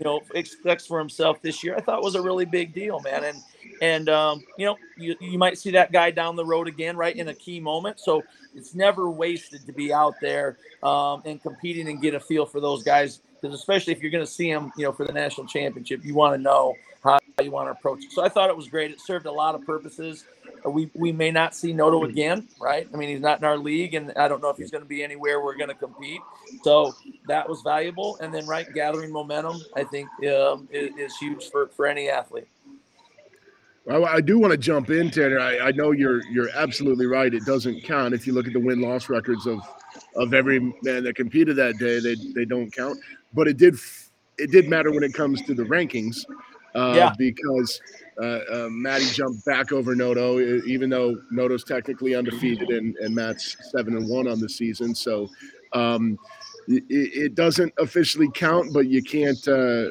you 0.00 0.04
know, 0.04 0.22
expects 0.34 0.86
for 0.86 0.98
himself 0.98 1.42
this 1.42 1.62
year, 1.62 1.76
I 1.76 1.80
thought 1.82 2.02
was 2.02 2.14
a 2.14 2.22
really 2.22 2.46
big 2.46 2.72
deal, 2.72 3.00
man. 3.00 3.22
And 3.22 3.38
and 3.80 4.08
um, 4.08 4.42
you 4.56 4.66
know, 4.66 4.76
you, 4.96 5.16
you 5.20 5.38
might 5.38 5.58
see 5.58 5.70
that 5.72 5.92
guy 5.92 6.10
down 6.10 6.36
the 6.36 6.44
road 6.44 6.68
again, 6.68 6.96
right 6.96 7.14
in 7.14 7.28
a 7.28 7.34
key 7.34 7.60
moment. 7.60 8.00
So 8.00 8.22
it's 8.54 8.74
never 8.74 9.10
wasted 9.10 9.66
to 9.66 9.72
be 9.72 9.92
out 9.92 10.14
there 10.20 10.58
um, 10.82 11.22
and 11.24 11.40
competing 11.40 11.88
and 11.88 12.00
get 12.00 12.14
a 12.14 12.20
feel 12.20 12.46
for 12.46 12.60
those 12.60 12.82
guys. 12.82 13.20
Because 13.40 13.58
especially 13.58 13.94
if 13.94 14.02
you're 14.02 14.10
going 14.10 14.24
to 14.24 14.30
see 14.30 14.52
them, 14.52 14.70
you 14.76 14.84
know, 14.84 14.92
for 14.92 15.06
the 15.06 15.12
national 15.12 15.46
championship, 15.46 16.04
you 16.04 16.14
want 16.14 16.34
to 16.34 16.38
know 16.38 16.74
how 17.02 17.18
you 17.42 17.50
want 17.50 17.68
to 17.68 17.72
approach 17.72 18.04
it. 18.04 18.12
So 18.12 18.22
I 18.22 18.28
thought 18.28 18.50
it 18.50 18.56
was 18.56 18.68
great. 18.68 18.90
It 18.90 19.00
served 19.00 19.24
a 19.24 19.32
lot 19.32 19.54
of 19.54 19.64
purposes. 19.64 20.24
We 20.64 20.90
we 20.94 21.10
may 21.10 21.30
not 21.30 21.54
see 21.54 21.72
Noto 21.72 22.04
again, 22.04 22.48
right? 22.60 22.86
I 22.92 22.96
mean, 22.98 23.08
he's 23.08 23.20
not 23.20 23.38
in 23.38 23.44
our 23.44 23.56
league, 23.56 23.94
and 23.94 24.12
I 24.12 24.28
don't 24.28 24.42
know 24.42 24.50
if 24.50 24.58
he's 24.58 24.70
going 24.70 24.82
to 24.82 24.88
be 24.88 25.02
anywhere 25.02 25.42
we're 25.42 25.56
going 25.56 25.70
to 25.70 25.74
compete. 25.74 26.20
So 26.64 26.94
that 27.28 27.48
was 27.48 27.62
valuable. 27.62 28.18
And 28.20 28.34
then, 28.34 28.46
right, 28.46 28.66
gathering 28.74 29.10
momentum, 29.10 29.62
I 29.74 29.84
think, 29.84 30.08
um, 30.30 30.68
is, 30.70 30.90
is 30.98 31.16
huge 31.16 31.50
for 31.50 31.68
for 31.68 31.86
any 31.86 32.10
athlete. 32.10 32.48
I, 33.88 33.96
I 34.02 34.20
do 34.20 34.38
want 34.38 34.52
to 34.52 34.58
jump 34.58 34.90
in, 34.90 35.10
Tanner. 35.10 35.38
I, 35.40 35.58
I 35.58 35.70
know 35.72 35.92
you're 35.92 36.24
you're 36.26 36.50
absolutely 36.54 37.06
right. 37.06 37.32
It 37.32 37.44
doesn't 37.44 37.82
count 37.82 38.14
if 38.14 38.26
you 38.26 38.32
look 38.32 38.46
at 38.46 38.52
the 38.52 38.60
win 38.60 38.80
loss 38.80 39.08
records 39.08 39.46
of 39.46 39.60
of 40.16 40.34
every 40.34 40.60
man 40.82 41.04
that 41.04 41.16
competed 41.16 41.56
that 41.56 41.78
day. 41.78 41.98
They 42.00 42.14
they 42.34 42.44
don't 42.44 42.70
count, 42.70 42.98
but 43.32 43.48
it 43.48 43.56
did 43.56 43.76
it 44.38 44.50
did 44.50 44.68
matter 44.68 44.90
when 44.90 45.02
it 45.02 45.14
comes 45.14 45.42
to 45.42 45.54
the 45.54 45.64
rankings, 45.64 46.24
uh, 46.74 46.94
Yeah. 46.96 47.12
because 47.18 47.80
uh, 48.20 48.40
uh, 48.50 48.68
Matty 48.70 49.06
jumped 49.06 49.44
back 49.44 49.72
over 49.72 49.94
Noto, 49.94 50.40
even 50.66 50.90
though 50.90 51.16
Noto's 51.30 51.64
technically 51.64 52.14
undefeated 52.14 52.68
and, 52.70 52.96
and 52.96 53.14
Matt's 53.14 53.56
seven 53.70 53.96
and 53.96 54.08
one 54.08 54.28
on 54.28 54.40
the 54.40 54.48
season. 54.48 54.94
So 54.94 55.28
um, 55.72 56.18
it, 56.68 56.84
it 56.88 57.34
doesn't 57.34 57.72
officially 57.78 58.28
count, 58.34 58.72
but 58.72 58.86
you 58.88 59.02
can't. 59.02 59.46
Uh, 59.48 59.88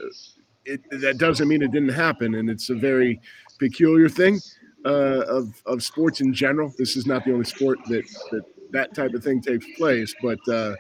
it, 0.66 0.82
that 1.02 1.18
doesn't 1.18 1.48
mean 1.48 1.64
it 1.64 1.72
didn't 1.72 1.90
happen, 1.90 2.36
and 2.36 2.50
it's 2.50 2.70
a 2.70 2.76
very 2.76 3.20
peculiar 3.60 4.10
thing 4.10 4.40
uh, 4.86 5.24
of 5.28 5.62
of 5.66 5.84
sports 5.84 6.22
in 6.22 6.34
general. 6.34 6.74
This 6.78 6.96
is 6.96 7.06
not 7.06 7.26
the 7.26 7.34
only 7.34 7.46
sport 7.46 7.80
that 7.88 8.08
that 8.32 8.44
that 8.72 8.96
type 8.96 9.14
of 9.14 9.24
thing 9.24 9.42
takes 9.42 9.66
place, 9.78 10.14
but 10.22 10.40
uh, 10.48 10.76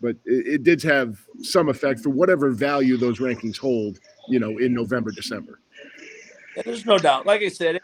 but 0.00 0.16
it, 0.24 0.46
it 0.46 0.62
did 0.64 0.82
have 0.82 1.18
some 1.42 1.68
effect 1.68 2.00
for 2.00 2.10
whatever 2.10 2.50
value 2.50 2.96
those 2.96 3.18
rankings 3.18 3.56
hold. 3.56 4.00
You 4.28 4.38
know, 4.38 4.58
in 4.58 4.72
November, 4.72 5.10
December. 5.10 5.60
Yeah, 6.56 6.62
there's 6.64 6.86
no 6.86 6.98
doubt. 6.98 7.26
Like 7.26 7.42
I 7.42 7.48
said, 7.48 7.76
it, 7.76 7.82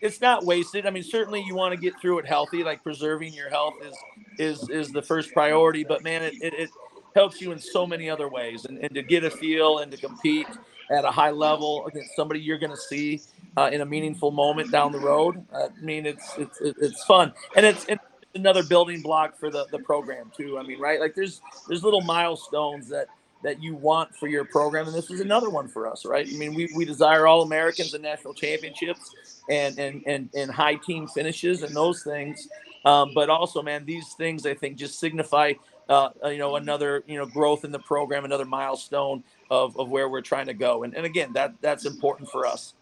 it's 0.00 0.20
not 0.20 0.44
wasted. 0.44 0.86
I 0.86 0.90
mean, 0.90 1.02
certainly 1.02 1.42
you 1.42 1.54
want 1.54 1.74
to 1.74 1.80
get 1.80 2.00
through 2.00 2.18
it 2.20 2.26
healthy. 2.26 2.62
Like 2.62 2.82
preserving 2.82 3.34
your 3.34 3.50
health 3.50 3.74
is 3.82 3.96
is 4.38 4.68
is 4.70 4.92
the 4.92 5.02
first 5.02 5.32
priority. 5.32 5.84
But 5.84 6.02
man, 6.04 6.22
it, 6.22 6.34
it, 6.40 6.54
it 6.54 6.70
helps 7.14 7.40
you 7.40 7.52
in 7.52 7.58
so 7.58 7.86
many 7.86 8.08
other 8.08 8.28
ways, 8.28 8.64
and, 8.66 8.78
and 8.78 8.94
to 8.94 9.02
get 9.02 9.24
a 9.24 9.30
feel 9.30 9.78
and 9.78 9.90
to 9.90 9.98
compete 9.98 10.46
at 10.90 11.04
a 11.04 11.10
high 11.10 11.30
level 11.30 11.86
against 11.86 12.14
somebody 12.16 12.40
you're 12.40 12.58
going 12.58 12.70
to 12.70 12.76
see 12.76 13.20
uh, 13.56 13.70
in 13.72 13.80
a 13.80 13.86
meaningful 13.86 14.30
moment 14.30 14.70
down 14.70 14.92
the 14.92 15.00
road. 15.00 15.44
I 15.54 15.68
mean, 15.80 16.06
it's 16.06 16.34
it's 16.38 16.60
it's 16.60 17.04
fun, 17.04 17.32
and 17.56 17.66
it's, 17.66 17.84
it's 17.88 18.02
another 18.34 18.62
building 18.62 19.02
block 19.02 19.38
for 19.38 19.50
the 19.50 19.66
the 19.70 19.78
program 19.78 20.30
too. 20.36 20.58
I 20.58 20.62
mean, 20.62 20.80
right? 20.80 21.00
Like 21.00 21.14
there's 21.14 21.40
there's 21.68 21.82
little 21.82 22.02
milestones 22.02 22.88
that 22.88 23.08
that 23.42 23.62
you 23.62 23.74
want 23.74 24.14
for 24.16 24.28
your 24.28 24.44
program 24.44 24.86
and 24.86 24.94
this 24.94 25.10
is 25.10 25.20
another 25.20 25.48
one 25.48 25.66
for 25.66 25.86
us 25.86 26.04
right 26.04 26.28
i 26.28 26.36
mean 26.36 26.54
we, 26.54 26.68
we 26.76 26.84
desire 26.84 27.26
all 27.26 27.42
americans 27.42 27.94
and 27.94 28.02
national 28.02 28.34
championships 28.34 29.14
and 29.48 29.78
and 29.78 30.02
and, 30.06 30.28
and 30.34 30.50
high 30.50 30.74
team 30.74 31.06
finishes 31.08 31.62
and 31.62 31.74
those 31.74 32.02
things 32.02 32.48
um, 32.84 33.12
but 33.14 33.30
also 33.30 33.62
man 33.62 33.84
these 33.84 34.12
things 34.14 34.46
i 34.46 34.54
think 34.54 34.76
just 34.76 34.98
signify 34.98 35.52
uh, 35.88 36.10
you 36.26 36.38
know 36.38 36.56
another 36.56 37.02
you 37.06 37.16
know 37.16 37.26
growth 37.26 37.64
in 37.64 37.72
the 37.72 37.78
program 37.78 38.24
another 38.24 38.44
milestone 38.44 39.24
of, 39.50 39.76
of 39.78 39.88
where 39.88 40.08
we're 40.08 40.20
trying 40.20 40.46
to 40.46 40.54
go 40.54 40.82
and, 40.82 40.94
and 40.94 41.06
again 41.06 41.32
that 41.32 41.54
that's 41.60 41.86
important 41.86 42.28
for 42.28 42.46
us 42.46 42.74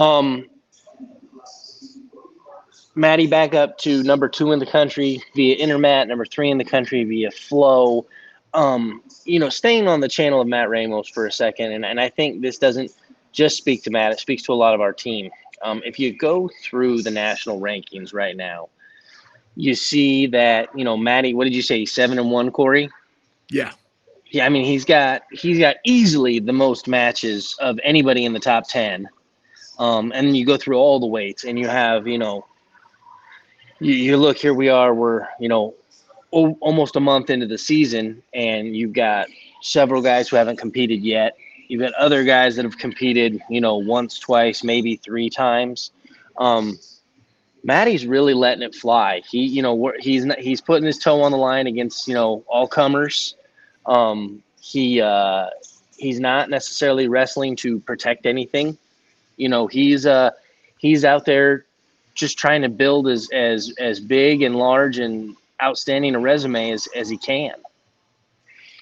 Um, 0.00 0.48
Maddie 2.94 3.26
back 3.26 3.54
up 3.54 3.78
to 3.78 4.02
number 4.02 4.28
two 4.28 4.52
in 4.52 4.58
the 4.58 4.66
country 4.66 5.22
via 5.36 5.56
Intermat, 5.56 6.08
number 6.08 6.24
three 6.24 6.50
in 6.50 6.58
the 6.58 6.64
country 6.64 7.04
via 7.04 7.30
Flow. 7.30 8.06
Um, 8.52 9.02
you 9.24 9.38
know, 9.38 9.48
staying 9.48 9.86
on 9.86 10.00
the 10.00 10.08
channel 10.08 10.40
of 10.40 10.48
Matt 10.48 10.70
Ramos 10.70 11.08
for 11.08 11.26
a 11.26 11.32
second, 11.32 11.72
and, 11.72 11.84
and 11.84 12.00
I 12.00 12.08
think 12.08 12.40
this 12.40 12.58
doesn't 12.58 12.92
just 13.32 13.56
speak 13.56 13.84
to 13.84 13.90
Matt, 13.90 14.10
it 14.10 14.18
speaks 14.18 14.42
to 14.44 14.52
a 14.52 14.54
lot 14.54 14.74
of 14.74 14.80
our 14.80 14.92
team. 14.92 15.30
Um, 15.62 15.82
if 15.84 15.98
you 15.98 16.16
go 16.16 16.50
through 16.64 17.02
the 17.02 17.10
national 17.10 17.60
rankings 17.60 18.12
right 18.12 18.36
now, 18.36 18.70
you 19.54 19.74
see 19.74 20.26
that, 20.28 20.68
you 20.74 20.84
know, 20.84 20.96
Maddie, 20.96 21.34
what 21.34 21.44
did 21.44 21.54
you 21.54 21.62
say, 21.62 21.84
seven 21.84 22.18
and 22.18 22.30
one, 22.30 22.50
Cory? 22.50 22.88
Yeah, 23.50 23.72
Yeah, 24.30 24.46
I 24.46 24.48
mean 24.48 24.64
he's 24.64 24.84
got 24.84 25.22
he's 25.32 25.58
got 25.58 25.76
easily 25.84 26.38
the 26.38 26.52
most 26.52 26.88
matches 26.88 27.56
of 27.60 27.78
anybody 27.84 28.24
in 28.24 28.32
the 28.32 28.40
top 28.40 28.68
ten. 28.68 29.08
Um, 29.80 30.12
and 30.14 30.36
you 30.36 30.44
go 30.44 30.58
through 30.58 30.76
all 30.76 31.00
the 31.00 31.06
weights, 31.06 31.44
and 31.44 31.58
you 31.58 31.66
have 31.66 32.06
you 32.06 32.18
know, 32.18 32.46
you, 33.80 33.94
you 33.94 34.16
look 34.18 34.36
here 34.36 34.54
we 34.54 34.68
are 34.68 34.94
we're 34.94 35.26
you 35.40 35.48
know, 35.48 35.74
o- 36.32 36.58
almost 36.60 36.96
a 36.96 37.00
month 37.00 37.30
into 37.30 37.46
the 37.46 37.58
season, 37.58 38.22
and 38.34 38.76
you've 38.76 38.92
got 38.92 39.26
several 39.62 40.02
guys 40.02 40.28
who 40.28 40.36
haven't 40.36 40.58
competed 40.58 41.00
yet. 41.02 41.36
You've 41.68 41.80
got 41.80 41.94
other 41.94 42.24
guys 42.24 42.56
that 42.56 42.64
have 42.64 42.76
competed, 42.78 43.40
you 43.48 43.60
know, 43.60 43.76
once, 43.76 44.18
twice, 44.18 44.62
maybe 44.62 44.96
three 44.96 45.30
times. 45.30 45.92
Um, 46.36 46.78
Maddie's 47.64 48.06
really 48.06 48.34
letting 48.34 48.62
it 48.62 48.74
fly. 48.74 49.22
He, 49.28 49.44
you 49.46 49.62
know, 49.62 49.92
he's 50.00 50.24
he's 50.34 50.60
putting 50.60 50.84
his 50.84 50.98
toe 50.98 51.22
on 51.22 51.32
the 51.32 51.38
line 51.38 51.66
against 51.66 52.06
you 52.06 52.14
know 52.14 52.44
all 52.48 52.68
comers. 52.68 53.34
Um, 53.86 54.42
he 54.60 55.00
uh, 55.00 55.48
he's 55.96 56.20
not 56.20 56.50
necessarily 56.50 57.08
wrestling 57.08 57.56
to 57.56 57.80
protect 57.80 58.26
anything. 58.26 58.76
You 59.40 59.48
know, 59.48 59.66
he's 59.66 60.04
uh, 60.04 60.32
he's 60.76 61.02
out 61.02 61.24
there 61.24 61.64
just 62.14 62.36
trying 62.36 62.60
to 62.60 62.68
build 62.68 63.08
as 63.08 63.30
as 63.32 63.72
as 63.78 63.98
big 63.98 64.42
and 64.42 64.54
large 64.54 64.98
and 64.98 65.34
outstanding 65.62 66.14
a 66.14 66.20
resume 66.20 66.72
as 66.72 66.86
as 66.94 67.08
he 67.08 67.16
can. 67.16 67.54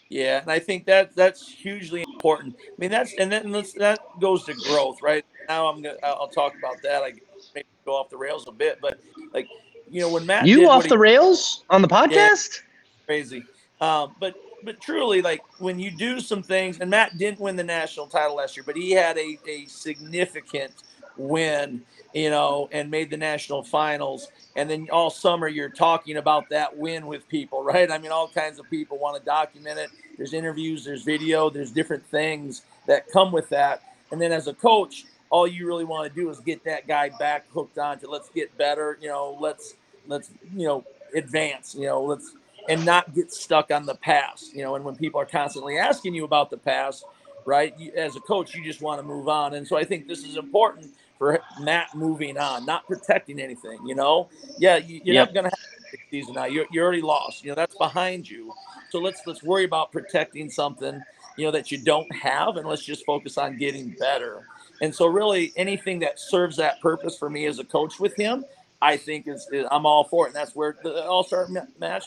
Yeah, 0.08 0.40
and 0.40 0.50
I 0.50 0.58
think 0.58 0.84
that 0.86 1.14
that's 1.14 1.48
hugely 1.48 2.02
important. 2.02 2.56
I 2.60 2.72
mean, 2.76 2.90
that's 2.90 3.14
and 3.18 3.30
then 3.30 3.52
that's, 3.52 3.72
that 3.74 4.00
goes 4.20 4.44
to 4.46 4.54
growth, 4.54 5.00
right? 5.00 5.24
Now 5.48 5.68
I'm 5.68 5.80
gonna 5.80 5.96
I'll 6.02 6.26
talk 6.26 6.54
about 6.58 6.82
that. 6.82 7.04
I 7.04 7.12
maybe 7.54 7.68
go 7.84 7.94
off 7.94 8.10
the 8.10 8.16
rails 8.16 8.44
a 8.48 8.52
bit, 8.52 8.80
but 8.82 8.98
like 9.32 9.46
you 9.88 10.00
know 10.00 10.08
when 10.08 10.26
Matt 10.26 10.44
You 10.48 10.68
off 10.68 10.82
he- 10.82 10.88
the 10.88 10.98
rails 10.98 11.62
on 11.70 11.82
the 11.82 11.88
podcast? 11.88 12.62
crazy, 13.06 13.44
um, 13.80 14.16
but 14.18 14.34
but 14.62 14.80
truly 14.80 15.22
like 15.22 15.42
when 15.58 15.78
you 15.78 15.90
do 15.90 16.20
some 16.20 16.42
things, 16.42 16.80
and 16.80 16.90
Matt 16.90 17.18
didn't 17.18 17.40
win 17.40 17.56
the 17.56 17.64
national 17.64 18.06
title 18.06 18.36
last 18.36 18.56
year, 18.56 18.64
but 18.64 18.76
he 18.76 18.92
had 18.92 19.16
a 19.18 19.38
a 19.48 19.66
significant 19.66 20.72
win, 21.16 21.82
you 22.14 22.30
know, 22.30 22.68
and 22.72 22.90
made 22.90 23.10
the 23.10 23.16
national 23.16 23.62
finals. 23.62 24.28
And 24.56 24.70
then 24.70 24.88
all 24.90 25.10
summer 25.10 25.48
you're 25.48 25.68
talking 25.68 26.16
about 26.16 26.48
that 26.50 26.76
win 26.76 27.06
with 27.06 27.28
people, 27.28 27.62
right? 27.64 27.90
I 27.90 27.98
mean, 27.98 28.12
all 28.12 28.28
kinds 28.28 28.58
of 28.58 28.68
people 28.70 28.98
want 28.98 29.18
to 29.18 29.24
document 29.24 29.78
it. 29.78 29.90
There's 30.16 30.32
interviews, 30.32 30.84
there's 30.84 31.02
video, 31.02 31.50
there's 31.50 31.70
different 31.70 32.06
things 32.06 32.62
that 32.86 33.10
come 33.12 33.30
with 33.32 33.48
that. 33.50 33.82
And 34.10 34.20
then 34.20 34.32
as 34.32 34.46
a 34.48 34.54
coach, 34.54 35.04
all 35.30 35.46
you 35.46 35.66
really 35.66 35.84
want 35.84 36.12
to 36.12 36.20
do 36.20 36.30
is 36.30 36.40
get 36.40 36.64
that 36.64 36.88
guy 36.88 37.10
back 37.18 37.44
hooked 37.52 37.78
on 37.78 37.98
to 38.00 38.10
let's 38.10 38.30
get 38.30 38.56
better, 38.56 38.98
you 39.00 39.08
know, 39.08 39.36
let's 39.38 39.74
let's 40.06 40.30
you 40.56 40.66
know 40.66 40.84
advance, 41.14 41.74
you 41.74 41.86
know, 41.86 42.02
let's 42.02 42.34
and 42.68 42.84
not 42.84 43.14
get 43.14 43.32
stuck 43.32 43.70
on 43.72 43.86
the 43.86 43.96
past, 43.96 44.54
you 44.54 44.62
know. 44.62 44.76
And 44.76 44.84
when 44.84 44.96
people 44.96 45.20
are 45.20 45.26
constantly 45.26 45.78
asking 45.78 46.14
you 46.14 46.24
about 46.24 46.50
the 46.50 46.58
past, 46.58 47.04
right? 47.46 47.74
You, 47.78 47.92
as 47.96 48.16
a 48.16 48.20
coach, 48.20 48.54
you 48.54 48.64
just 48.64 48.82
want 48.82 49.00
to 49.00 49.06
move 49.06 49.28
on. 49.28 49.54
And 49.54 49.66
so 49.66 49.76
I 49.76 49.84
think 49.84 50.08
this 50.08 50.24
is 50.24 50.36
important 50.36 50.92
for 51.18 51.40
Matt 51.60 51.94
moving 51.94 52.38
on, 52.38 52.66
not 52.66 52.86
protecting 52.86 53.40
anything. 53.40 53.80
You 53.86 53.94
know, 53.96 54.28
yeah, 54.58 54.76
you, 54.76 55.00
you're 55.04 55.14
Yep. 55.14 55.28
not 55.28 55.34
going 55.34 55.44
to 55.44 55.50
have 55.50 55.58
a 55.94 56.10
season 56.10 56.34
now. 56.34 56.46
You're, 56.46 56.66
you're 56.72 56.84
already 56.84 57.02
lost. 57.02 57.44
You 57.44 57.50
know, 57.50 57.56
that's 57.56 57.76
behind 57.76 58.28
you. 58.30 58.52
So 58.90 59.00
let's 59.00 59.22
let's 59.26 59.42
worry 59.42 59.64
about 59.64 59.92
protecting 59.92 60.50
something 60.50 61.02
you 61.36 61.46
know 61.46 61.52
that 61.52 61.70
you 61.72 61.78
don't 61.78 62.12
have, 62.14 62.56
and 62.56 62.66
let's 62.68 62.84
just 62.84 63.04
focus 63.06 63.38
on 63.38 63.56
getting 63.58 63.90
better. 63.98 64.46
And 64.80 64.94
so, 64.94 65.06
really, 65.06 65.52
anything 65.56 66.00
that 66.00 66.18
serves 66.20 66.56
that 66.58 66.80
purpose 66.80 67.16
for 67.18 67.30
me 67.30 67.46
as 67.46 67.58
a 67.58 67.64
coach 67.64 68.00
with 68.00 68.16
him, 68.16 68.44
I 68.82 68.96
think 68.96 69.28
is, 69.28 69.48
is 69.52 69.66
I'm 69.70 69.86
all 69.86 70.04
for 70.04 70.26
it. 70.26 70.28
And 70.30 70.36
that's 70.36 70.54
where 70.56 70.76
the 70.82 71.04
All 71.06 71.24
Star 71.24 71.48
match 71.78 72.04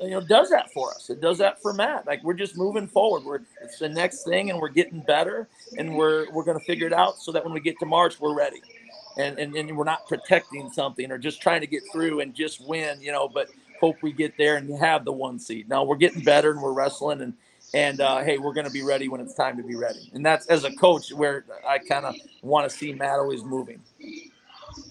you 0.00 0.10
know 0.10 0.20
does 0.20 0.50
that 0.50 0.72
for 0.72 0.90
us 0.90 1.10
it 1.10 1.20
does 1.20 1.38
that 1.38 1.60
for 1.60 1.72
matt 1.72 2.06
like 2.06 2.22
we're 2.22 2.34
just 2.34 2.56
moving 2.56 2.86
forward 2.86 3.24
we're 3.24 3.40
it's 3.62 3.78
the 3.78 3.88
next 3.88 4.24
thing 4.24 4.50
and 4.50 4.58
we're 4.58 4.68
getting 4.68 5.00
better 5.00 5.48
and 5.78 5.94
we're 5.94 6.30
we're 6.32 6.44
going 6.44 6.58
to 6.58 6.64
figure 6.64 6.86
it 6.86 6.92
out 6.92 7.18
so 7.18 7.32
that 7.32 7.44
when 7.44 7.52
we 7.52 7.60
get 7.60 7.78
to 7.78 7.86
march 7.86 8.20
we're 8.20 8.34
ready 8.34 8.60
and, 9.16 9.38
and 9.38 9.54
and 9.54 9.76
we're 9.76 9.84
not 9.84 10.06
protecting 10.06 10.70
something 10.72 11.10
or 11.10 11.18
just 11.18 11.40
trying 11.40 11.60
to 11.60 11.66
get 11.66 11.82
through 11.92 12.20
and 12.20 12.34
just 12.34 12.66
win 12.66 13.00
you 13.00 13.12
know 13.12 13.28
but 13.28 13.48
hope 13.80 13.96
we 14.02 14.12
get 14.12 14.36
there 14.36 14.56
and 14.56 14.70
have 14.78 15.04
the 15.04 15.12
one 15.12 15.38
seed 15.38 15.68
now 15.68 15.82
we're 15.82 15.96
getting 15.96 16.22
better 16.22 16.50
and 16.50 16.60
we're 16.60 16.72
wrestling 16.72 17.20
and 17.22 17.34
and 17.74 18.00
uh, 18.00 18.22
hey 18.22 18.38
we're 18.38 18.52
going 18.52 18.66
to 18.66 18.72
be 18.72 18.82
ready 18.82 19.08
when 19.08 19.20
it's 19.20 19.34
time 19.34 19.56
to 19.56 19.62
be 19.62 19.74
ready 19.74 20.10
and 20.12 20.24
that's 20.24 20.46
as 20.46 20.64
a 20.64 20.72
coach 20.76 21.12
where 21.12 21.44
i 21.66 21.78
kind 21.78 22.04
of 22.04 22.14
want 22.42 22.68
to 22.68 22.76
see 22.76 22.92
matt 22.92 23.18
always 23.18 23.44
moving 23.44 23.80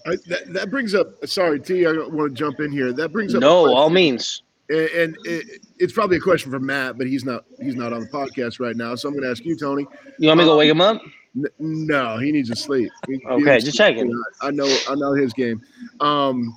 I, 0.06 0.16
that 0.26 0.52
that 0.52 0.70
brings 0.70 0.94
up. 0.94 1.26
Sorry, 1.26 1.60
T. 1.60 1.86
I 1.86 1.92
want 1.92 2.30
to 2.30 2.34
jump 2.34 2.60
in 2.60 2.70
here. 2.70 2.92
That 2.92 3.12
brings 3.12 3.34
up. 3.34 3.40
No, 3.40 3.74
all 3.74 3.90
means. 3.90 4.42
And, 4.72 5.16
it, 5.24 5.60
it's 5.78 5.92
probably 5.92 6.16
a 6.16 6.20
question 6.20 6.50
for 6.50 6.60
Matt, 6.60 6.98
but 6.98 7.06
he's 7.06 7.24
not 7.24 7.44
he's 7.60 7.74
not 7.76 7.92
on 7.92 8.00
the 8.00 8.06
podcast 8.08 8.60
right 8.60 8.76
now. 8.76 8.94
So 8.94 9.08
I'm 9.08 9.14
going 9.14 9.24
to 9.24 9.30
ask 9.30 9.44
you, 9.44 9.56
Tony. 9.56 9.86
You 10.18 10.28
want 10.28 10.38
me 10.38 10.44
to 10.44 10.50
go 10.50 10.56
wake 10.56 10.70
him 10.70 10.80
up? 10.80 11.00
N- 11.36 11.46
no, 11.58 12.18
he 12.18 12.32
needs 12.32 12.50
to 12.50 12.56
sleep. 12.56 12.90
He- 13.06 13.14
he 13.18 13.26
Okay, 13.26 13.54
needs 13.54 13.64
just 13.64 13.76
checking. 13.76 14.12
I 14.40 14.50
know 14.50 14.68
I 14.88 14.94
know 14.94 15.12
his 15.14 15.32
game. 15.32 15.60
Um, 16.00 16.54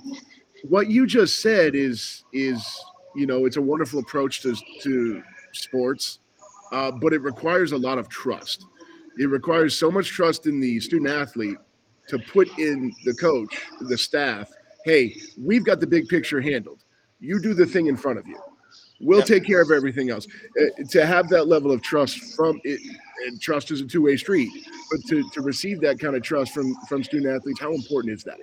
what 0.64 0.90
you 0.90 1.06
just 1.06 1.40
said 1.42 1.76
is 1.76 2.24
is 2.34 2.66
you 3.16 3.26
know 3.26 3.46
it's 3.46 3.58
a 3.58 3.62
wonderful 3.62 4.00
approach 4.00 4.42
to 4.42 4.56
to 4.82 5.22
sports, 5.54 6.20
uh, 6.72 6.92
but 6.92 7.14
it 7.14 7.22
requires 7.22 7.72
a 7.72 7.78
lot 7.78 7.98
of 7.98 8.10
trust. 8.10 8.66
It 9.18 9.28
requires 9.30 9.78
so 9.78 9.90
much 9.90 10.10
trust 10.10 10.46
in 10.46 10.60
the 10.60 10.80
student 10.80 11.10
athlete 11.10 11.58
to 12.10 12.20
put 12.20 12.48
in 12.60 12.94
the 13.06 13.14
coach, 13.16 13.58
the 13.82 13.98
staff. 13.98 14.52
Hey, 14.84 15.16
we've 15.42 15.64
got 15.66 15.80
the 15.80 15.88
big 15.88 16.08
picture 16.08 16.40
handled. 16.40 16.84
You 17.20 17.40
do 17.42 17.54
the 17.54 17.66
thing 17.66 17.88
in 17.88 17.98
front 17.98 18.20
of 18.20 18.28
you. 18.28 18.38
We'll 19.02 19.20
Yep. 19.20 19.28
take 19.28 19.46
care 19.46 19.62
of 19.62 19.72
everything 19.72 20.10
else. 20.10 20.28
Uh, 20.60 20.84
to 20.90 21.06
have 21.06 21.28
that 21.30 21.48
level 21.48 21.72
of 21.72 21.82
trust 21.82 22.36
from 22.36 22.62
it, 22.64 22.80
and 23.28 23.42
trust 23.42 23.72
is 23.72 23.82
a 23.82 23.86
two 23.86 24.02
way 24.02 24.16
street. 24.16 24.50
But 24.92 25.04
to, 25.08 25.30
to 25.32 25.42
receive 25.42 25.82
that 25.82 26.00
kind 26.00 26.16
of 26.16 26.24
trust 26.24 26.54
from 26.54 26.74
from 26.88 27.04
student 27.04 27.36
athletes, 27.36 27.60
how 27.60 27.74
important 27.74 28.14
is 28.14 28.24
that? 28.24 28.38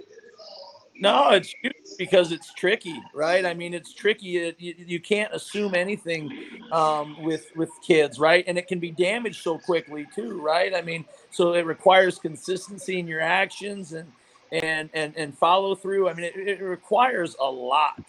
No, 0.94 1.30
it's 1.30 1.54
because 1.98 2.32
it's 2.32 2.52
tricky, 2.54 3.00
right? 3.14 3.46
I 3.46 3.54
mean, 3.54 3.74
it's 3.74 3.92
tricky. 3.94 4.36
It, 4.36 4.56
you, 4.60 4.74
you 4.78 5.00
can't 5.00 5.32
assume 5.34 5.74
anything 5.74 6.30
um, 6.70 7.22
with 7.22 7.50
with 7.56 7.70
kids, 7.86 8.18
right? 8.18 8.44
And 8.46 8.58
it 8.58 8.68
can 8.68 8.78
be 8.78 8.90
damaged 8.90 9.42
so 9.42 9.58
quickly 9.58 10.06
too, 10.14 10.40
right? 10.40 10.74
I 10.74 10.82
mean, 10.82 11.04
so 11.30 11.54
it 11.54 11.64
requires 11.64 12.18
consistency 12.18 12.98
in 12.98 13.06
your 13.06 13.20
actions 13.20 13.94
and 13.94 14.12
and 14.52 14.90
and 14.92 15.14
and 15.16 15.36
follow 15.36 15.74
through. 15.74 16.10
I 16.10 16.14
mean, 16.14 16.24
it, 16.24 16.36
it 16.36 16.62
requires 16.62 17.36
a 17.40 17.50
lot 17.50 18.04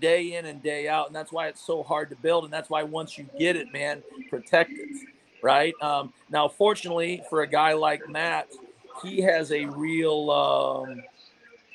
day 0.00 0.34
in 0.34 0.46
and 0.46 0.62
day 0.62 0.88
out, 0.88 1.06
and 1.06 1.16
that's 1.16 1.32
why 1.32 1.48
it's 1.48 1.64
so 1.64 1.82
hard 1.82 2.10
to 2.10 2.16
build. 2.16 2.44
And 2.44 2.52
that's 2.52 2.70
why 2.70 2.82
once 2.82 3.18
you 3.18 3.28
get 3.38 3.56
it, 3.56 3.72
man, 3.72 4.02
protect 4.30 4.70
it, 4.72 5.08
right? 5.42 5.74
Um, 5.82 6.12
now, 6.30 6.48
fortunately 6.48 7.22
for 7.28 7.42
a 7.42 7.46
guy 7.46 7.72
like 7.72 8.08
Matt, 8.08 8.48
he 9.02 9.20
has 9.22 9.52
a 9.52 9.66
real 9.66 10.30
um, 10.30 11.02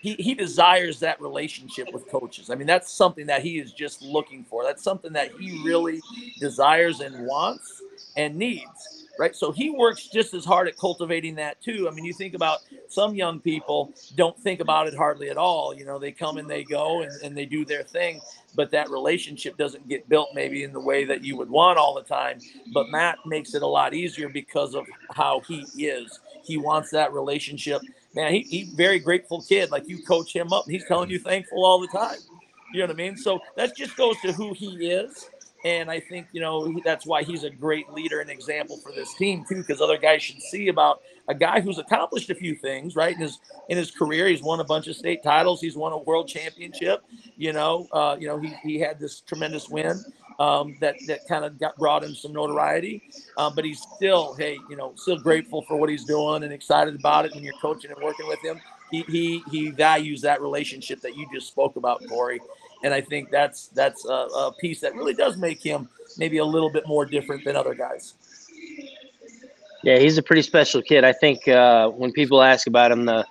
he, 0.04 0.16
he 0.16 0.34
desires 0.34 1.00
that 1.00 1.22
relationship 1.22 1.94
with 1.94 2.10
coaches. 2.10 2.50
I 2.50 2.56
mean, 2.56 2.68
that's 2.68 2.92
something 2.92 3.26
that 3.28 3.42
he 3.42 3.58
is 3.58 3.72
just 3.72 4.02
looking 4.02 4.44
for. 4.44 4.62
That's 4.66 4.84
something 4.84 5.14
that 5.14 5.32
he 5.40 5.64
really 5.64 6.02
desires 6.40 7.00
and 7.00 7.26
wants 7.26 7.82
and 8.18 8.36
needs, 8.36 9.03
right? 9.18 9.36
So 9.36 9.52
he 9.52 9.70
works 9.70 10.08
just 10.08 10.34
as 10.34 10.46
hard 10.46 10.68
at 10.68 10.78
cultivating 10.78 11.36
that 11.36 11.62
too. 11.62 11.88
I 11.90 11.94
mean, 11.94 12.06
you 12.06 12.14
think 12.14 12.34
about 12.34 12.60
some 12.88 13.16
young 13.16 13.40
people 13.40 13.94
don't 14.16 14.38
think 14.40 14.60
about 14.60 14.88
it 14.88 14.96
hardly 14.96 15.30
at 15.30 15.38
all. 15.38 15.74
You 15.74 15.86
know, 15.86 16.00
they 16.00 16.12
come 16.12 16.38
and 16.38 16.50
they 16.50 16.64
go 16.64 17.02
and, 17.02 17.12
and 17.24 17.38
they 17.38 17.46
do 17.46 17.66
their 17.66 17.84
thing, 17.84 18.22
but 18.56 18.72
that 18.72 18.90
relationship 18.90 19.58
doesn't 19.58 19.88
get 19.88 20.08
built 20.10 20.30
maybe 20.34 20.64
in 20.64 20.74
the 20.74 20.80
way 20.80 21.06
that 21.06 21.24
you 21.24 21.38
would 21.38 21.50
want 21.50 21.78
all 21.78 21.94
the 21.94 22.04
time. 22.04 22.40
But 22.74 22.90
Matt 22.90 23.18
makes 23.26 23.54
it 23.54 23.62
a 23.62 23.68
lot 23.68 23.94
easier 23.94 24.30
because 24.30 24.76
of 24.76 24.86
how 25.12 25.42
he 25.48 25.66
is. 25.78 26.20
He 26.44 26.58
wants 26.58 26.92
that 26.92 27.14
relationship 27.14 27.82
man, 28.14 28.34
he, 28.34 28.42
he 28.42 28.64
very 28.76 29.00
grateful 29.00 29.42
kid. 29.42 29.72
Like 29.72 29.88
you 29.88 30.02
coach 30.04 30.34
him 30.36 30.54
up, 30.54 30.66
and 30.66 30.74
he's 30.74 30.86
telling 30.86 31.10
you 31.10 31.20
thankful 31.20 31.66
all 31.66 31.80
the 31.80 31.88
time. 31.88 32.18
You 32.74 32.80
know 32.80 32.88
what 32.88 32.96
I 32.96 32.98
mean? 32.98 33.18
So 33.18 33.40
that 33.56 33.76
just 33.76 33.96
goes 33.96 34.20
to 34.22 34.32
who 34.32 34.54
he 34.54 34.90
is, 34.90 35.30
and 35.66 35.90
I 35.90 36.00
think 36.00 36.28
you 36.32 36.42
know 36.42 36.74
that's 36.84 37.06
why 37.06 37.24
he's 37.24 37.44
a 37.44 37.50
great 37.50 37.90
leader 37.92 38.20
and 38.22 38.30
example 38.30 38.78
for 38.78 38.92
this 38.92 39.14
team 39.16 39.46
too. 39.48 39.58
Because 39.58 39.82
other 39.82 39.98
guys 39.98 40.24
should 40.24 40.42
see 40.42 40.68
about 40.68 41.02
a 41.28 41.36
guy 41.36 41.62
who's 41.62 41.80
accomplished 41.80 42.30
a 42.30 42.36
few 42.36 42.56
things 42.56 42.96
right 42.96 43.16
in 43.16 43.22
his 43.22 43.40
in 43.70 43.78
his 43.78 43.92
career. 43.92 44.28
He's 44.28 44.44
won 44.44 44.60
a 44.60 44.66
bunch 44.66 44.88
of 44.88 44.96
state 44.96 45.24
titles. 45.24 45.62
He's 45.62 45.76
won 45.78 45.94
a 45.94 45.98
world 45.98 46.28
championship. 46.28 47.04
You 47.38 47.54
know, 47.54 47.88
uh, 47.92 48.18
you 48.20 48.28
know 48.28 48.40
he 48.40 48.54
he 48.64 48.80
had 48.80 49.00
this 49.00 49.22
tremendous 49.22 49.70
win 49.70 50.04
um, 50.40 50.76
that 50.82 50.96
that 51.08 51.28
kind 51.28 51.46
of 51.46 51.60
got 51.60 51.78
brought 51.78 52.04
him 52.04 52.16
some 52.16 52.34
notoriety. 52.34 53.04
Um, 53.38 53.54
but 53.56 53.66
he's 53.66 53.82
still, 53.96 54.36
hey, 54.36 54.58
you 54.70 54.76
know, 54.76 54.94
still 54.96 55.18
grateful 55.18 55.64
for 55.64 55.78
what 55.78 55.90
he's 55.90 56.04
doing 56.04 56.44
and 56.44 56.54
excited 56.54 56.96
about 56.96 57.26
it. 57.26 57.34
When 57.34 57.44
you're 57.44 57.54
coaching 57.62 57.92
and 57.92 58.02
working 58.04 58.28
with 58.28 58.40
him, 58.44 58.60
he 58.92 59.04
he 59.04 59.44
he 59.52 59.72
values 59.72 60.22
that 60.22 60.42
relationship 60.42 61.02
that 61.02 61.16
you 61.16 61.28
just 61.34 61.48
spoke 61.48 61.76
about, 61.76 62.02
Cory. 62.10 62.40
And 62.84 62.94
I 62.94 63.02
think 63.02 63.32
that's 63.32 63.68
that's 63.68 64.06
a, 64.06 64.12
a 64.12 64.54
piece 64.60 64.82
that 64.82 64.94
really 64.94 65.14
does 65.14 65.38
make 65.38 65.62
him 65.64 65.88
maybe 66.18 66.38
a 66.38 66.46
little 66.46 66.70
bit 66.70 66.88
more 66.88 67.06
different 67.06 67.46
than 67.46 67.56
other 67.56 67.74
guys. 67.74 68.14
Yeah, 69.84 70.00
he's 70.00 70.18
a 70.18 70.24
pretty 70.24 70.42
special 70.42 70.82
kid. 70.82 71.04
I 71.04 71.14
think 71.14 71.48
uh, 71.48 71.90
when 71.90 72.12
people 72.12 72.42
ask 72.42 72.68
about 72.68 72.92
him, 72.92 73.06
the, 73.06 73.26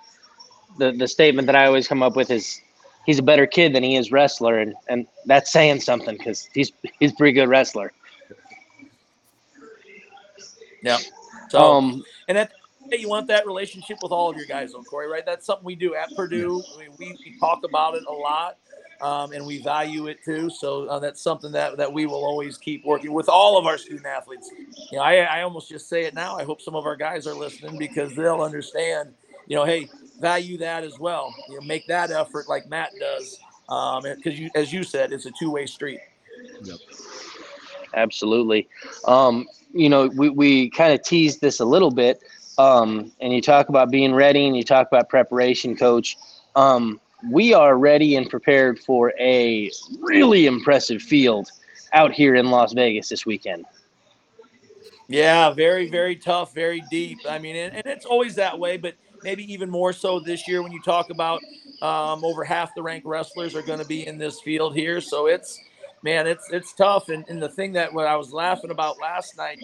the 0.77 0.91
the 0.91 1.07
statement 1.07 1.45
that 1.47 1.55
I 1.55 1.65
always 1.65 1.87
come 1.87 2.03
up 2.03 2.15
with 2.15 2.31
is 2.31 2.61
he's 3.05 3.19
a 3.19 3.23
better 3.23 3.45
kid 3.45 3.73
than 3.73 3.83
he 3.83 3.95
is 3.95 4.11
wrestler, 4.11 4.59
and, 4.59 4.73
and 4.87 5.07
that's 5.25 5.51
saying 5.51 5.81
something 5.81 6.17
because 6.17 6.49
he's 6.53 6.71
he's 6.99 7.11
a 7.11 7.15
pretty 7.15 7.33
good 7.33 7.47
wrestler. 7.47 7.91
Yeah. 10.81 10.97
So 11.49 11.59
Um, 11.59 12.03
and 12.27 12.37
that 12.37 12.51
you 12.91 13.09
want 13.09 13.27
that 13.27 13.45
relationship 13.47 13.97
with 14.03 14.11
all 14.11 14.29
of 14.29 14.37
your 14.37 14.45
guys, 14.45 14.73
though, 14.73 14.83
Cory. 14.83 15.07
Right? 15.07 15.25
That's 15.25 15.45
something 15.45 15.65
we 15.65 15.75
do 15.75 15.95
at 15.95 16.13
Purdue. 16.15 16.61
I 16.75 16.79
mean, 16.79 16.89
we, 16.99 17.17
we 17.25 17.39
talk 17.39 17.63
about 17.63 17.95
it 17.95 18.03
a 18.07 18.11
lot. 18.13 18.57
Um, 19.03 19.33
and 19.33 19.45
we 19.45 19.61
value 19.61 20.07
it 20.07 20.23
too. 20.23 20.49
So 20.49 20.87
uh, 20.87 20.97
that's 20.97 21.21
something 21.21 21.51
that, 21.51 21.75
that 21.75 21.91
we 21.91 22.05
will 22.05 22.23
always 22.23 22.57
keep 22.57 22.85
working 22.85 23.11
with 23.11 23.27
all 23.27 23.57
of 23.57 23.65
our 23.65 23.77
student 23.77 24.05
athletes. 24.05 24.49
You 24.91 24.97
know, 24.97 25.03
I, 25.03 25.17
I 25.17 25.41
almost 25.41 25.67
just 25.67 25.89
say 25.89 26.05
it 26.05 26.13
now. 26.13 26.37
I 26.37 26.45
hope 26.45 26.61
some 26.61 26.73
of 26.73 26.85
our 26.85 26.95
guys 26.95 27.27
are 27.27 27.33
listening 27.33 27.77
because 27.77 28.15
they'll 28.15 28.41
understand. 28.41 29.13
You 29.47 29.57
know, 29.57 29.65
hey, 29.65 29.89
value 30.21 30.57
that 30.59 30.85
as 30.85 30.97
well. 30.99 31.35
You 31.49 31.59
know, 31.59 31.65
make 31.65 31.85
that 31.87 32.11
effort 32.11 32.47
like 32.47 32.69
Matt 32.69 32.91
does, 32.97 33.39
because 33.67 34.39
you, 34.39 34.49
as 34.55 34.71
you 34.71 34.83
said, 34.83 35.11
it's 35.11 35.25
a 35.25 35.31
two 35.37 35.51
way 35.51 35.65
street. 35.65 35.99
Absolutely. 37.93 38.69
Um, 39.05 39.47
you 39.73 39.89
know, 39.89 40.07
we, 40.07 40.29
we 40.29 40.69
kind 40.69 40.93
of 40.93 41.03
teased 41.03 41.41
this 41.41 41.59
a 41.59 41.65
little 41.65 41.91
bit. 41.91 42.23
Um, 42.57 43.11
and 43.19 43.33
you 43.33 43.41
talk 43.41 43.69
about 43.69 43.91
being 43.91 44.13
ready 44.13 44.45
and 44.45 44.55
you 44.55 44.63
talk 44.63 44.87
about 44.87 45.09
preparation, 45.09 45.75
coach. 45.75 46.17
Um, 46.55 47.01
we 47.29 47.53
are 47.53 47.77
ready 47.77 48.15
and 48.15 48.29
prepared 48.29 48.79
for 48.79 49.13
a 49.19 49.71
really 49.99 50.45
impressive 50.45 51.01
field 51.01 51.51
out 51.93 52.11
here 52.11 52.35
in 52.35 52.49
Las 52.49 52.73
Vegas 52.73 53.09
this 53.09 53.25
weekend. 53.25 53.65
Yeah, 55.07 55.51
very, 55.51 55.89
very 55.89 56.15
tough, 56.15 56.53
very 56.53 56.83
deep. 56.89 57.19
I 57.29 57.37
mean, 57.37 57.55
and, 57.55 57.75
and 57.75 57.85
it's 57.85 58.05
always 58.05 58.35
that 58.35 58.57
way, 58.57 58.77
but 58.77 58.95
maybe 59.21 59.51
even 59.51 59.69
more 59.69 59.93
so 59.93 60.19
this 60.19 60.47
year 60.47 60.63
when 60.63 60.71
you 60.71 60.81
talk 60.81 61.09
about 61.09 61.41
um, 61.81 62.23
over 62.23 62.43
half 62.43 62.73
the 62.75 62.81
ranked 62.81 63.05
wrestlers 63.05 63.55
are 63.55 63.61
going 63.61 63.79
to 63.79 63.85
be 63.85 64.07
in 64.07 64.17
this 64.17 64.39
field 64.41 64.75
here. 64.75 65.01
So 65.01 65.27
it's, 65.27 65.59
man, 66.01 66.25
it's 66.25 66.49
it's 66.51 66.73
tough. 66.73 67.09
And, 67.09 67.25
and 67.27 67.41
the 67.41 67.49
thing 67.49 67.73
that 67.73 67.93
what 67.93 68.07
I 68.07 68.15
was 68.15 68.31
laughing 68.31 68.71
about 68.71 68.99
last 68.99 69.37
night 69.37 69.59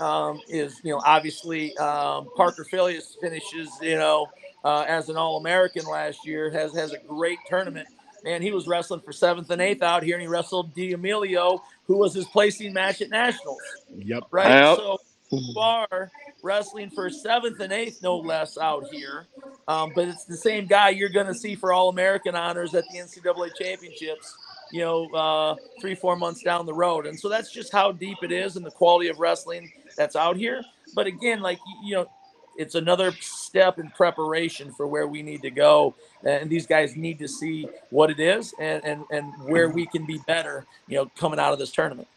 um, 0.00 0.40
is, 0.48 0.80
you 0.82 0.92
know, 0.92 1.02
obviously 1.04 1.76
um, 1.78 2.28
Parker 2.36 2.64
Filius 2.64 3.16
finishes, 3.20 3.68
you 3.82 3.96
know, 3.96 4.28
uh, 4.64 4.84
as 4.88 5.08
an 5.08 5.16
All 5.16 5.38
American 5.38 5.86
last 5.86 6.26
year, 6.26 6.50
has 6.50 6.74
has 6.74 6.92
a 6.92 6.98
great 6.98 7.38
tournament. 7.48 7.88
Man, 8.24 8.42
he 8.42 8.52
was 8.52 8.66
wrestling 8.66 9.00
for 9.00 9.12
seventh 9.12 9.50
and 9.50 9.62
eighth 9.62 9.82
out 9.82 10.02
here, 10.02 10.16
and 10.16 10.22
he 10.22 10.28
wrestled 10.28 10.74
D'Amelio, 10.74 11.60
who 11.86 11.98
was 11.98 12.14
his 12.14 12.26
placing 12.26 12.72
match 12.72 13.00
at 13.02 13.10
nationals 13.10 13.60
Yep. 13.96 14.24
right? 14.30 14.62
Yep. 14.62 14.76
So 14.76 14.98
you 15.30 15.54
are 15.60 16.10
wrestling 16.42 16.90
for 16.90 17.10
seventh 17.10 17.60
and 17.60 17.72
eighth, 17.72 18.02
no 18.02 18.18
less, 18.18 18.58
out 18.58 18.86
here. 18.92 19.26
Um, 19.68 19.92
but 19.94 20.08
it's 20.08 20.24
the 20.24 20.36
same 20.36 20.66
guy 20.66 20.90
you're 20.90 21.10
going 21.10 21.26
to 21.26 21.34
see 21.34 21.54
for 21.56 21.72
All 21.72 21.88
American 21.88 22.34
honors 22.36 22.74
at 22.74 22.84
the 22.92 22.98
NCAA 22.98 23.50
championships. 23.60 24.34
You 24.72 24.80
know, 24.82 25.10
uh, 25.14 25.56
three 25.80 25.94
four 25.94 26.16
months 26.16 26.42
down 26.42 26.66
the 26.66 26.74
road, 26.74 27.06
and 27.06 27.18
so 27.18 27.28
that's 27.28 27.50
just 27.52 27.72
how 27.72 27.92
deep 27.92 28.18
it 28.22 28.32
is 28.32 28.56
and 28.56 28.66
the 28.66 28.70
quality 28.70 29.08
of 29.08 29.18
wrestling 29.18 29.72
that's 29.96 30.16
out 30.16 30.36
here. 30.36 30.62
But 30.94 31.06
again, 31.06 31.40
like 31.40 31.58
you 31.84 31.94
know, 31.96 32.10
it's 32.58 32.74
another 32.74 33.12
step 33.20 33.78
in 33.78 33.90
preparation 33.90 34.72
for 34.72 34.86
where 34.86 35.06
we 35.06 35.22
need 35.22 35.42
to 35.42 35.50
go, 35.50 35.94
and 36.24 36.50
these 36.50 36.66
guys 36.66 36.96
need 36.96 37.18
to 37.18 37.28
see 37.28 37.68
what 37.90 38.10
it 38.10 38.20
is 38.20 38.54
and 38.58 38.84
and 38.84 39.04
and 39.10 39.32
where 39.44 39.68
we 39.68 39.86
can 39.86 40.06
be 40.06 40.18
better. 40.26 40.66
You 40.88 40.96
know, 40.96 41.10
coming 41.16 41.38
out 41.38 41.52
of 41.52 41.58
this 41.58 41.70
tournament. 41.70 42.08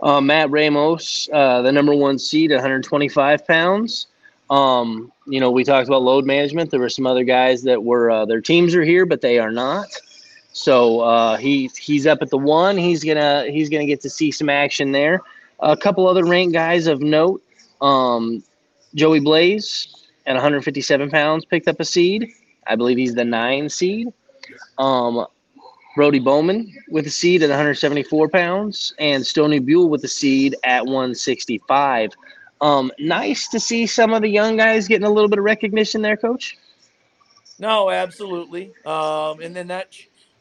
Uh, 0.00 0.20
Matt 0.20 0.50
Ramos, 0.50 1.28
uh, 1.32 1.60
the 1.62 1.72
number 1.72 1.92
one 1.92 2.18
seed, 2.18 2.52
125 2.52 3.46
pounds. 3.46 4.06
Um, 4.48 5.12
you 5.26 5.40
know, 5.40 5.50
we 5.50 5.64
talked 5.64 5.88
about 5.88 6.02
load 6.02 6.24
management. 6.24 6.70
There 6.70 6.80
were 6.80 6.88
some 6.88 7.06
other 7.06 7.24
guys 7.24 7.62
that 7.62 7.82
were 7.82 8.10
uh, 8.10 8.24
their 8.24 8.40
teams 8.40 8.74
are 8.74 8.84
here, 8.84 9.04
but 9.06 9.20
they 9.20 9.38
are 9.38 9.50
not. 9.50 9.88
So 10.52 11.00
uh, 11.00 11.36
he 11.36 11.70
he's 11.78 12.06
up 12.06 12.18
at 12.22 12.30
the 12.30 12.38
one. 12.38 12.76
He's 12.76 13.04
gonna 13.04 13.46
he's 13.50 13.68
gonna 13.68 13.86
get 13.86 14.00
to 14.02 14.10
see 14.10 14.30
some 14.30 14.48
action 14.48 14.92
there. 14.92 15.20
A 15.60 15.76
couple 15.76 16.08
other 16.08 16.24
ranked 16.24 16.54
guys 16.54 16.86
of 16.86 17.00
note. 17.00 17.42
Um, 17.80 18.42
Joey 18.94 19.20
Blaze 19.20 19.94
at 20.26 20.34
157 20.34 21.10
pounds 21.10 21.44
picked 21.44 21.68
up 21.68 21.80
a 21.80 21.84
seed. 21.84 22.30
I 22.66 22.76
believe 22.76 22.98
he's 22.98 23.14
the 23.14 23.24
nine 23.24 23.68
seed. 23.68 24.08
Um, 24.78 25.26
Brody 25.96 26.20
Baumann 26.20 26.72
with 26.90 27.06
a 27.06 27.10
seed 27.10 27.42
at 27.42 27.48
174 27.48 28.28
pounds, 28.28 28.94
and 28.98 29.26
Stony 29.26 29.58
Buell 29.58 29.88
with 29.88 30.04
a 30.04 30.08
seed 30.08 30.54
at 30.62 30.84
165. 30.84 32.10
Um, 32.60 32.92
nice 32.98 33.48
to 33.48 33.58
see 33.58 33.86
some 33.86 34.12
of 34.12 34.22
the 34.22 34.28
young 34.28 34.56
guys 34.56 34.86
getting 34.86 35.06
a 35.06 35.10
little 35.10 35.28
bit 35.28 35.38
of 35.38 35.44
recognition 35.44 36.02
there, 36.02 36.16
Coach. 36.16 36.56
No, 37.58 37.90
absolutely. 37.90 38.72
Um, 38.86 39.40
and 39.40 39.56
then 39.56 39.66
that 39.68 39.92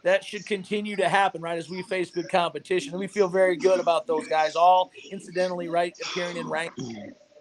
that 0.03 0.23
should 0.23 0.45
continue 0.45 0.95
to 0.95 1.09
happen, 1.09 1.41
right? 1.41 1.57
As 1.57 1.69
we 1.69 1.81
face 1.83 2.11
good 2.11 2.29
competition, 2.29 2.91
and 2.93 2.99
we 2.99 3.07
feel 3.07 3.27
very 3.27 3.57
good 3.57 3.79
about 3.79 4.05
those 4.05 4.27
guys. 4.27 4.55
All 4.55 4.91
incidentally, 5.11 5.67
right, 5.69 5.97
appearing 6.05 6.37
in 6.37 6.47
rank 6.47 6.73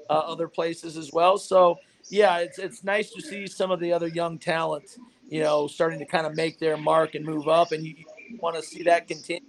uh, 0.09 0.12
other 0.12 0.49
places 0.49 0.97
as 0.97 1.12
well. 1.12 1.38
So 1.38 1.79
yeah, 2.09 2.38
it's 2.38 2.59
it's 2.59 2.85
nice 2.85 3.11
to 3.12 3.21
see 3.21 3.47
some 3.47 3.71
of 3.71 3.81
the 3.81 3.92
other 3.92 4.09
young 4.09 4.38
talent, 4.38 4.97
you 5.29 5.40
know, 5.40 5.66
starting 5.66 5.99
to 5.99 6.05
kind 6.05 6.27
of 6.27 6.37
make 6.37 6.59
their 6.59 6.77
mark 6.77 7.14
and 7.14 7.25
move 7.25 7.49
up, 7.49 7.73
and 7.73 7.85
you, 7.85 7.95
you 8.31 8.38
want 8.40 8.57
to 8.57 8.62
see 8.62 8.83
that 8.85 9.09
continue. 9.09 9.49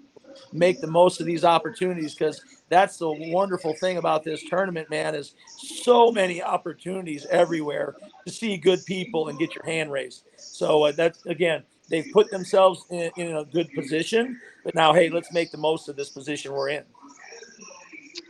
Make 0.53 0.81
the 0.81 0.87
most 0.87 1.19
of 1.19 1.25
these 1.25 1.43
opportunities 1.43 2.13
because 2.13 2.41
that's 2.69 2.97
the 2.97 3.09
wonderful 3.09 3.73
thing 3.73 3.97
about 3.97 4.23
this 4.23 4.43
tournament, 4.43 4.89
man. 4.89 5.15
Is 5.15 5.33
so 5.57 6.11
many 6.11 6.41
opportunities 6.43 7.25
everywhere 7.31 7.95
to 8.25 8.31
see 8.31 8.57
good 8.57 8.85
people 8.85 9.29
and 9.29 9.39
get 9.39 9.55
your 9.55 9.65
hand 9.65 9.91
raised. 9.91 10.23
So 10.37 10.83
uh, 10.83 10.91
that's 10.91 11.25
again, 11.25 11.63
they've 11.89 12.07
put 12.13 12.29
themselves 12.29 12.85
in, 12.89 13.11
in 13.17 13.37
a 13.37 13.45
good 13.45 13.71
position. 13.73 14.39
But 14.63 14.75
now, 14.75 14.93
hey, 14.93 15.09
let's 15.09 15.31
make 15.31 15.51
the 15.51 15.57
most 15.57 15.89
of 15.89 15.95
this 15.95 16.09
position 16.09 16.51
we're 16.51 16.69
in. 16.69 16.83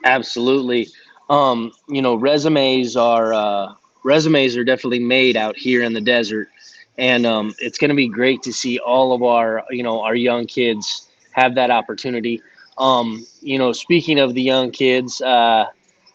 Absolutely. 0.06 0.88
Um, 1.30 1.72
you 1.88 2.02
know, 2.02 2.16
resumes 2.16 2.96
are 2.96 3.34
uh, 3.34 3.74
resumes 4.04 4.56
are 4.56 4.64
definitely 4.64 5.00
made 5.00 5.36
out 5.36 5.58
here 5.58 5.84
in 5.84 5.94
the 5.94 6.02
desert, 6.02 6.50
and 6.98 7.26
um, 7.26 7.54
it's 7.60 7.78
going 7.78 7.90
to 7.90 7.96
be 7.96 8.08
great 8.08 8.42
to 8.44 8.54
see 8.54 8.80
all 8.80 9.14
of 9.14 9.24
our 9.24 9.64
you 9.70 9.84
know 9.84 10.02
our 10.02 10.16
young 10.16 10.46
kids 10.46 11.10
have 11.32 11.56
that 11.56 11.70
opportunity. 11.70 12.42
Um, 12.78 13.26
you 13.42 13.58
know, 13.58 13.72
speaking 13.74 14.20
of 14.20 14.34
the 14.34 14.42
young 14.42 14.72
kids, 14.72 15.22
uh, 15.22 15.66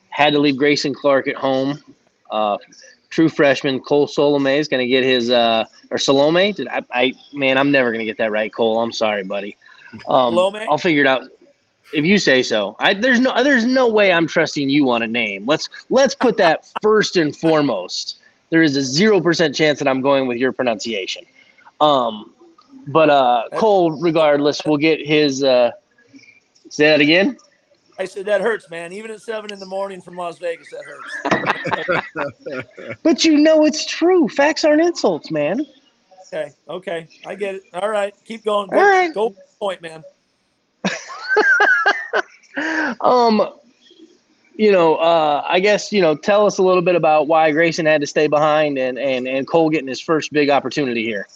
had 0.08 0.32
to 0.32 0.38
leave 0.38 0.56
Grayson 0.56 0.94
Clark 0.94 1.28
at 1.28 1.36
home. 1.36 1.82
Uh, 2.30 2.56
true 3.10 3.28
freshman 3.28 3.80
Cole 3.80 4.06
Solome 4.06 4.56
is 4.56 4.68
going 4.68 4.80
to 4.80 4.86
get 4.86 5.04
his 5.04 5.30
uh, 5.30 5.64
or 5.90 5.98
Salome. 5.98 6.52
Did 6.52 6.68
I, 6.68 6.82
I 6.92 7.12
man, 7.34 7.58
I'm 7.58 7.70
never 7.70 7.90
going 7.90 8.00
to 8.00 8.06
get 8.06 8.16
that 8.18 8.30
right, 8.30 8.52
Cole. 8.52 8.80
I'm 8.80 8.92
sorry, 8.92 9.24
buddy. 9.24 9.56
Um, 10.08 10.34
I'll 10.70 10.78
figure 10.78 11.02
it 11.02 11.06
out 11.06 11.28
if 11.92 12.04
you 12.04 12.18
say 12.18 12.42
so. 12.42 12.76
I, 12.78 12.94
there's 12.94 13.20
no 13.20 13.42
there's 13.42 13.64
no 13.64 13.88
way 13.88 14.12
I'm 14.12 14.26
trusting 14.26 14.68
you 14.68 14.90
on 14.90 15.02
a 15.02 15.06
name. 15.06 15.46
Let's 15.46 15.68
let's 15.90 16.14
put 16.14 16.36
that 16.38 16.70
first 16.82 17.16
and 17.16 17.36
foremost. 17.36 18.20
There 18.50 18.62
is 18.62 18.76
a 18.76 18.82
zero 18.82 19.20
percent 19.20 19.54
chance 19.54 19.78
that 19.78 19.88
I'm 19.88 20.00
going 20.00 20.26
with 20.26 20.38
your 20.38 20.52
pronunciation. 20.52 21.24
Um, 21.80 22.32
but 22.88 23.10
uh, 23.10 23.44
Cole, 23.54 24.00
regardless, 24.00 24.64
will 24.64 24.78
get 24.78 25.04
his. 25.04 25.42
Uh, 25.42 25.72
say 26.68 26.86
that 26.86 27.00
again. 27.00 27.36
I 27.98 28.06
said 28.06 28.24
that 28.26 28.40
hurts, 28.40 28.70
man. 28.70 28.92
Even 28.92 29.10
at 29.10 29.20
seven 29.20 29.52
in 29.52 29.60
the 29.60 29.66
morning 29.66 30.00
from 30.00 30.16
Las 30.16 30.38
Vegas, 30.38 30.68
that 30.70 30.84
hurts. 30.84 32.96
but 33.02 33.24
you 33.24 33.38
know 33.38 33.64
it's 33.64 33.86
true. 33.86 34.28
Facts 34.28 34.64
aren't 34.64 34.80
insults, 34.80 35.30
man. 35.30 35.66
Okay, 36.32 36.50
okay, 36.68 37.08
I 37.26 37.34
get 37.34 37.56
it. 37.56 37.62
All 37.74 37.90
right, 37.90 38.14
keep 38.24 38.44
going. 38.44 38.70
Go, 38.70 38.78
All 38.78 38.82
right, 38.82 39.12
go 39.12 39.34
point, 39.60 39.82
man. 39.82 40.02
um, 43.00 43.52
you 44.54 44.70
know, 44.70 44.96
uh, 44.96 45.44
I 45.48 45.60
guess 45.60 45.92
you 45.92 46.00
know, 46.00 46.14
tell 46.14 46.46
us 46.46 46.58
a 46.58 46.62
little 46.62 46.82
bit 46.82 46.94
about 46.94 47.26
why 47.26 47.50
Grayson 47.52 47.86
had 47.86 48.00
to 48.00 48.06
stay 48.06 48.26
behind 48.26 48.78
and 48.78 48.98
and 48.98 49.26
and 49.26 49.46
Cole 49.46 49.70
getting 49.70 49.88
his 49.88 50.00
first 50.00 50.32
big 50.32 50.50
opportunity 50.50 51.04
here. 51.04 51.26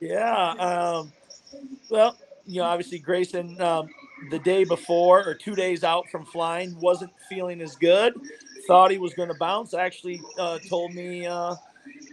Yeah. 0.00 0.52
Um, 0.52 1.12
well, 1.90 2.16
you 2.46 2.60
know, 2.60 2.66
obviously 2.66 2.98
Grayson 2.98 3.60
um, 3.60 3.88
the 4.30 4.38
day 4.38 4.64
before 4.64 5.26
or 5.26 5.34
two 5.34 5.54
days 5.54 5.84
out 5.84 6.08
from 6.10 6.24
flying 6.24 6.78
wasn't 6.80 7.12
feeling 7.28 7.60
as 7.60 7.76
good. 7.76 8.14
Thought 8.66 8.90
he 8.90 8.98
was 8.98 9.14
going 9.14 9.28
to 9.28 9.36
bounce. 9.38 9.74
Actually, 9.74 10.20
uh, 10.38 10.58
told 10.68 10.94
me. 10.94 11.26
Uh, 11.26 11.54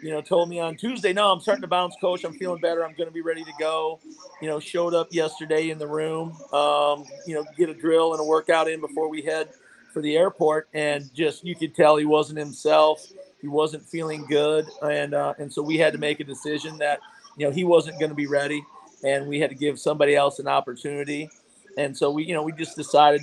you 0.01 0.11
know, 0.11 0.21
told 0.21 0.49
me 0.49 0.59
on 0.59 0.75
Tuesday, 0.75 1.13
no, 1.13 1.31
I'm 1.31 1.39
starting 1.39 1.61
to 1.61 1.67
bounce, 1.67 1.95
coach. 1.99 2.23
I'm 2.23 2.33
feeling 2.33 2.61
better. 2.61 2.85
I'm 2.85 2.93
going 2.95 3.07
to 3.07 3.13
be 3.13 3.21
ready 3.21 3.43
to 3.43 3.51
go. 3.59 3.99
You 4.41 4.47
know, 4.47 4.59
showed 4.59 4.93
up 4.93 5.07
yesterday 5.11 5.69
in 5.69 5.77
the 5.77 5.87
room, 5.87 6.31
um, 6.53 7.05
you 7.25 7.33
know, 7.35 7.45
get 7.57 7.69
a 7.69 7.73
drill 7.73 8.13
and 8.13 8.21
a 8.21 8.23
workout 8.23 8.69
in 8.69 8.79
before 8.79 9.09
we 9.09 9.21
head 9.21 9.49
for 9.93 10.01
the 10.01 10.15
airport. 10.15 10.69
And 10.73 11.11
just, 11.13 11.43
you 11.43 11.55
could 11.55 11.73
tell 11.73 11.97
he 11.97 12.05
wasn't 12.05 12.39
himself. 12.39 13.05
He 13.41 13.47
wasn't 13.47 13.87
feeling 13.87 14.25
good. 14.27 14.65
And, 14.83 15.13
uh, 15.13 15.33
and 15.39 15.51
so 15.51 15.61
we 15.61 15.77
had 15.77 15.93
to 15.93 15.99
make 15.99 16.19
a 16.19 16.23
decision 16.23 16.77
that, 16.77 16.99
you 17.37 17.45
know, 17.45 17.51
he 17.51 17.63
wasn't 17.63 17.99
going 17.99 18.09
to 18.09 18.15
be 18.15 18.27
ready 18.27 18.63
and 19.03 19.27
we 19.27 19.39
had 19.39 19.49
to 19.49 19.55
give 19.55 19.79
somebody 19.79 20.15
else 20.15 20.39
an 20.39 20.47
opportunity. 20.47 21.29
And 21.77 21.95
so 21.95 22.09
we, 22.11 22.25
you 22.25 22.33
know, 22.33 22.41
we 22.41 22.51
just 22.51 22.75
decided, 22.75 23.21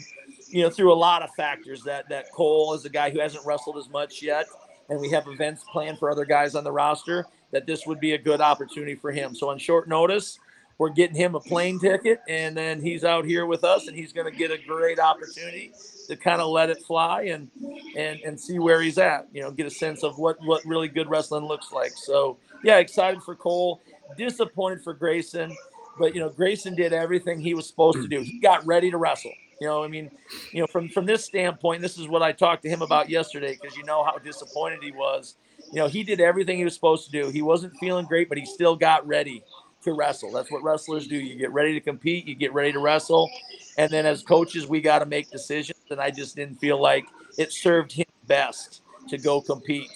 you 0.49 0.63
know, 0.63 0.71
through 0.71 0.93
a 0.93 0.95
lot 0.95 1.23
of 1.23 1.31
factors 1.35 1.83
that, 1.83 2.09
that 2.09 2.31
Cole 2.33 2.75
is 2.75 2.85
a 2.85 2.89
guy 2.89 3.11
who 3.11 3.19
hasn't 3.19 3.45
wrestled 3.45 3.77
as 3.77 3.89
much 3.89 4.23
yet 4.23 4.47
and 4.89 5.01
we 5.01 5.11
have 5.11 5.27
events 5.29 5.65
planned 5.73 5.99
for 5.99 6.11
other 6.11 6.25
guys 6.25 6.55
on 6.55 6.65
the 6.65 6.73
roster, 6.73 7.27
that 7.53 7.67
this 7.67 7.87
would 7.87 8.01
be 8.01 8.13
a 8.13 8.19
good 8.19 8.41
opportunity 8.41 8.95
for 8.95 9.13
him. 9.13 9.35
So 9.35 9.49
on 9.49 9.59
short 9.59 9.89
notice, 9.89 10.39
we're 10.79 10.91
getting 10.91 11.17
him 11.17 11.35
a 11.35 11.41
plane 11.41 11.79
ticket, 11.79 12.21
and 12.29 12.57
then 12.57 12.81
he's 12.81 13.05
out 13.05 13.25
here 13.25 13.47
with 13.47 13.63
us, 13.63 13.87
and 13.87 13.97
he's 13.97 14.13
going 14.13 14.31
to 14.31 14.37
get 14.37 14.51
a 14.51 14.59
great 14.59 14.99
opportunity 14.99 15.73
to 16.09 16.17
kind 16.17 16.41
of 16.41 16.49
let 16.49 16.69
it 16.69 16.83
fly 16.83 17.23
and 17.23 17.49
and 17.97 18.21
and 18.21 18.39
see 18.39 18.59
where 18.59 18.83
he's 18.83 18.99
at. 18.99 19.29
You 19.33 19.43
know, 19.43 19.51
get 19.51 19.67
a 19.67 19.71
sense 19.71 20.03
of 20.03 20.19
what 20.19 20.37
what 20.45 20.65
really 20.65 20.89
good 20.89 21.09
wrestling 21.09 21.47
looks 21.47 21.73
like. 21.73 21.93
So 21.95 22.39
yeah, 22.63 22.79
excited 22.79 23.23
for 23.23 23.35
Cole. 23.35 23.83
Disappointed 24.19 24.83
for 24.83 24.93
Grayson, 24.93 25.57
but 25.99 26.15
you 26.15 26.21
know 26.21 26.29
Grayson 26.29 26.75
did 26.75 26.93
everything 26.93 27.41
he 27.41 27.55
was 27.55 27.69
supposed 27.69 27.99
to 27.99 28.09
do. 28.09 28.21
He 28.21 28.41
got 28.41 28.67
ready 28.67 28.91
to 28.91 28.97
wrestle. 28.97 29.33
You 29.61 29.69
know, 29.69 29.85
I 29.85 29.89
mean, 29.89 30.11
you 30.53 30.61
know, 30.61 30.67
from 30.67 30.89
from 30.89 31.07
this 31.07 31.25
standpoint, 31.25 31.83
this 31.83 31.99
is 31.99 32.09
what 32.09 32.23
I 32.23 32.33
talked 32.33 32.63
to 32.65 32.69
him 32.69 32.83
about 32.83 33.09
yesterday 33.09 33.57
because 33.61 33.77
you 33.77 33.85
know 33.85 34.03
how 34.03 34.19
disappointed 34.19 34.83
he 34.83 34.93
was. 34.93 35.37
You 35.73 35.81
know, 35.81 35.89
he 35.89 36.03
did 36.03 36.21
everything 36.21 36.59
he 36.59 36.65
was 36.65 36.75
supposed 36.75 37.07
to 37.07 37.11
do. 37.11 37.31
He 37.31 37.43
wasn't 37.43 37.77
feeling 37.79 38.07
great, 38.07 38.29
but 38.29 38.39
he 38.39 38.47
still 38.47 38.77
got 38.77 39.07
ready 39.07 39.43
to 39.83 39.93
wrestle. 39.93 40.33
That's 40.33 40.51
what 40.51 40.63
wrestlers 40.63 41.07
do. 41.07 41.17
You 41.17 41.37
get 41.37 41.53
ready 41.53 41.73
to 41.75 41.81
compete, 41.81 42.27
you 42.27 42.35
get 42.35 42.53
ready 42.53 42.73
to 42.73 42.79
wrestle, 42.79 43.31
and 43.79 43.91
then 43.91 44.07
as 44.07 44.23
coaches, 44.23 44.67
we 44.67 44.81
got 44.81 45.01
to 45.01 45.07
make 45.07 45.31
decisions. 45.31 45.79
And 45.91 46.01
I 46.01 46.11
just 46.11 46.37
didn't 46.37 46.57
feel 46.57 46.81
like 46.81 47.07
it 47.39 47.53
served 47.53 47.93
him 47.93 48.07
best 48.27 48.83
to 49.09 49.19
go 49.19 49.41
compete. 49.41 49.91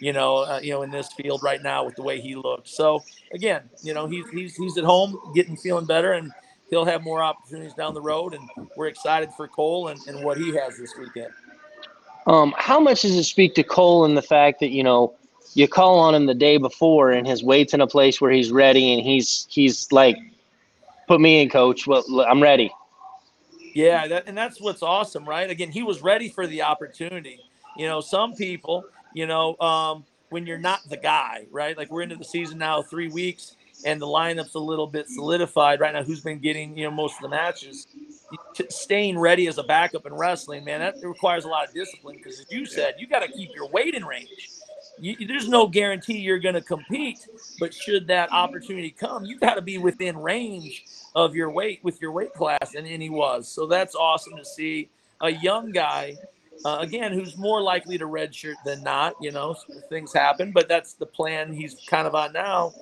You 0.00 0.12
know, 0.12 0.38
uh, 0.38 0.60
you 0.62 0.72
know, 0.72 0.82
in 0.82 0.90
this 0.90 1.12
field 1.12 1.42
right 1.44 1.62
now 1.62 1.84
with 1.84 1.94
the 1.94 2.02
way 2.02 2.20
he 2.20 2.34
looked. 2.34 2.68
So 2.68 3.04
again, 3.32 3.62
you 3.82 3.94
know, 3.94 4.06
he's 4.06 4.28
he's 4.30 4.56
he's 4.56 4.76
at 4.76 4.84
home, 4.84 5.16
getting 5.34 5.56
feeling 5.56 5.86
better, 5.86 6.14
and 6.14 6.32
he'll 6.72 6.86
have 6.86 7.04
more 7.04 7.22
opportunities 7.22 7.74
down 7.74 7.92
the 7.92 8.00
road, 8.00 8.32
and 8.32 8.48
we're 8.76 8.88
excited 8.88 9.30
for 9.36 9.46
Cole 9.46 9.88
and, 9.88 10.00
and 10.08 10.24
what 10.24 10.38
he 10.38 10.56
has 10.56 10.78
this 10.78 10.94
weekend. 10.98 11.30
Um, 12.26 12.54
how 12.56 12.80
much 12.80 13.02
does 13.02 13.14
it 13.14 13.24
speak 13.24 13.54
to 13.56 13.62
Cole 13.62 14.06
and 14.06 14.16
the 14.16 14.22
fact 14.22 14.58
that 14.60 14.70
you 14.70 14.82
know 14.82 15.14
you 15.54 15.68
call 15.68 15.98
on 15.98 16.14
him 16.14 16.24
the 16.24 16.34
day 16.34 16.56
before 16.56 17.10
and 17.10 17.26
his 17.26 17.44
weight's 17.44 17.74
in 17.74 17.82
a 17.82 17.86
place 17.86 18.20
where 18.22 18.30
he's 18.30 18.50
ready 18.50 18.92
and 18.94 19.02
he's 19.02 19.46
he's 19.50 19.92
like, 19.92 20.16
put 21.06 21.20
me 21.20 21.42
in, 21.42 21.50
coach. 21.50 21.86
Well, 21.86 22.04
I'm 22.26 22.42
ready. 22.42 22.72
Yeah, 23.74 24.08
that, 24.08 24.24
and 24.26 24.36
that's 24.36 24.60
what's 24.60 24.82
awesome, 24.82 25.28
right? 25.28 25.48
Again, 25.50 25.70
he 25.70 25.82
was 25.82 26.02
ready 26.02 26.30
for 26.30 26.46
the 26.46 26.62
opportunity. 26.62 27.38
You 27.76 27.86
know, 27.86 28.00
some 28.00 28.34
people, 28.34 28.84
you 29.14 29.26
know, 29.26 29.58
um, 29.58 30.04
when 30.30 30.46
you're 30.46 30.58
not 30.58 30.80
the 30.88 30.96
guy, 30.96 31.46
right? 31.50 31.76
Like 31.76 31.90
we're 31.90 32.02
into 32.02 32.16
the 32.16 32.24
season 32.24 32.56
now, 32.56 32.82
three 32.82 33.08
weeks 33.08 33.56
and 33.84 34.00
the 34.00 34.06
lineup's 34.06 34.54
a 34.54 34.58
little 34.58 34.86
bit 34.86 35.08
solidified 35.08 35.80
right 35.80 35.92
now. 35.92 36.02
Who's 36.02 36.20
been 36.20 36.38
getting 36.38 36.76
you 36.76 36.84
know 36.84 36.90
most 36.90 37.16
of 37.16 37.22
the 37.22 37.28
matches? 37.28 37.86
Staying 38.68 39.18
ready 39.18 39.46
as 39.46 39.58
a 39.58 39.62
backup 39.62 40.06
in 40.06 40.14
wrestling, 40.14 40.64
man, 40.64 40.80
that 40.80 40.94
requires 41.02 41.44
a 41.44 41.48
lot 41.48 41.68
of 41.68 41.74
discipline 41.74 42.16
because, 42.16 42.40
as 42.40 42.46
you 42.50 42.64
said, 42.64 42.94
you 42.98 43.06
got 43.06 43.20
to 43.20 43.28
keep 43.28 43.50
your 43.54 43.68
weight 43.68 43.94
in 43.94 44.04
range. 44.04 44.28
You, 44.98 45.26
there's 45.26 45.48
no 45.48 45.66
guarantee 45.66 46.18
you're 46.18 46.38
going 46.38 46.54
to 46.54 46.62
compete, 46.62 47.26
but 47.58 47.74
should 47.74 48.06
that 48.08 48.32
opportunity 48.32 48.90
come, 48.90 49.24
you 49.24 49.38
got 49.38 49.54
to 49.54 49.62
be 49.62 49.78
within 49.78 50.16
range 50.16 50.84
of 51.14 51.34
your 51.34 51.50
weight 51.50 51.80
with 51.82 52.00
your 52.00 52.12
weight 52.12 52.32
class, 52.34 52.74
and, 52.74 52.86
and 52.86 53.02
he 53.02 53.10
was. 53.10 53.48
So 53.48 53.66
that's 53.66 53.94
awesome 53.94 54.36
to 54.36 54.44
see 54.44 54.88
a 55.20 55.30
young 55.30 55.70
guy 55.72 56.16
uh, 56.64 56.78
again, 56.80 57.12
who's 57.12 57.36
more 57.36 57.60
likely 57.60 57.98
to 57.98 58.06
redshirt 58.06 58.54
than 58.64 58.82
not. 58.82 59.14
You 59.20 59.32
know, 59.32 59.56
things 59.88 60.12
happen, 60.12 60.52
but 60.52 60.68
that's 60.68 60.94
the 60.94 61.06
plan 61.06 61.52
he's 61.52 61.76
kind 61.88 62.06
of 62.06 62.14
on 62.14 62.32
now 62.32 62.72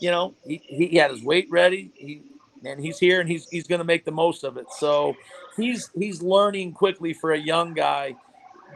you 0.00 0.10
know, 0.10 0.34
he, 0.44 0.62
he 0.66 0.96
had 0.96 1.10
his 1.10 1.22
weight 1.22 1.48
ready. 1.50 1.90
He 1.94 2.22
and 2.64 2.80
he's 2.80 2.98
here 2.98 3.20
and 3.20 3.28
he's 3.28 3.48
he's 3.48 3.66
going 3.66 3.78
to 3.78 3.84
make 3.84 4.04
the 4.04 4.10
most 4.10 4.44
of 4.44 4.56
it. 4.56 4.66
So 4.78 5.16
he's 5.56 5.90
he's 5.96 6.22
learning 6.22 6.72
quickly 6.72 7.12
for 7.12 7.32
a 7.32 7.38
young 7.38 7.74
guy 7.74 8.16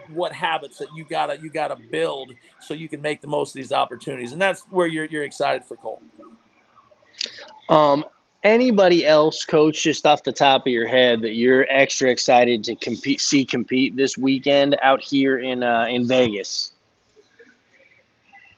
what 0.09 0.33
habits 0.33 0.79
that 0.79 0.89
you 0.95 1.05
gotta 1.05 1.39
you 1.41 1.51
gotta 1.51 1.77
build 1.91 2.33
so 2.61 2.75
you 2.75 2.89
can 2.89 3.01
make 3.01 3.21
the 3.21 3.27
most 3.27 3.51
of 3.51 3.55
these 3.55 3.73
opportunities, 3.73 4.33
and 4.33 4.41
that's 4.41 4.63
where 4.71 4.87
you're 4.87 5.07
you're 5.07 5.25
excited 5.25 5.65
for 5.65 5.77
Cole. 5.77 6.03
Um, 7.69 8.05
anybody 8.43 9.07
else, 9.07 9.45
coach, 9.45 9.83
just 9.83 10.07
off 10.07 10.23
the 10.23 10.33
top 10.33 10.67
of 10.67 10.73
your 10.73 10.87
head 10.87 11.23
that 11.23 11.35
you're 11.35 11.67
extra 11.71 12.11
excited 12.11 12.65
to 12.65 12.77
compete, 12.77 13.21
see 13.21 13.45
compete 13.45 13.97
this 13.97 14.19
weekend 14.19 14.77
out 14.83 15.03
here 15.03 15.39
in 15.39 15.63
uh, 15.63 15.87
in 15.89 16.07
Vegas? 16.07 16.74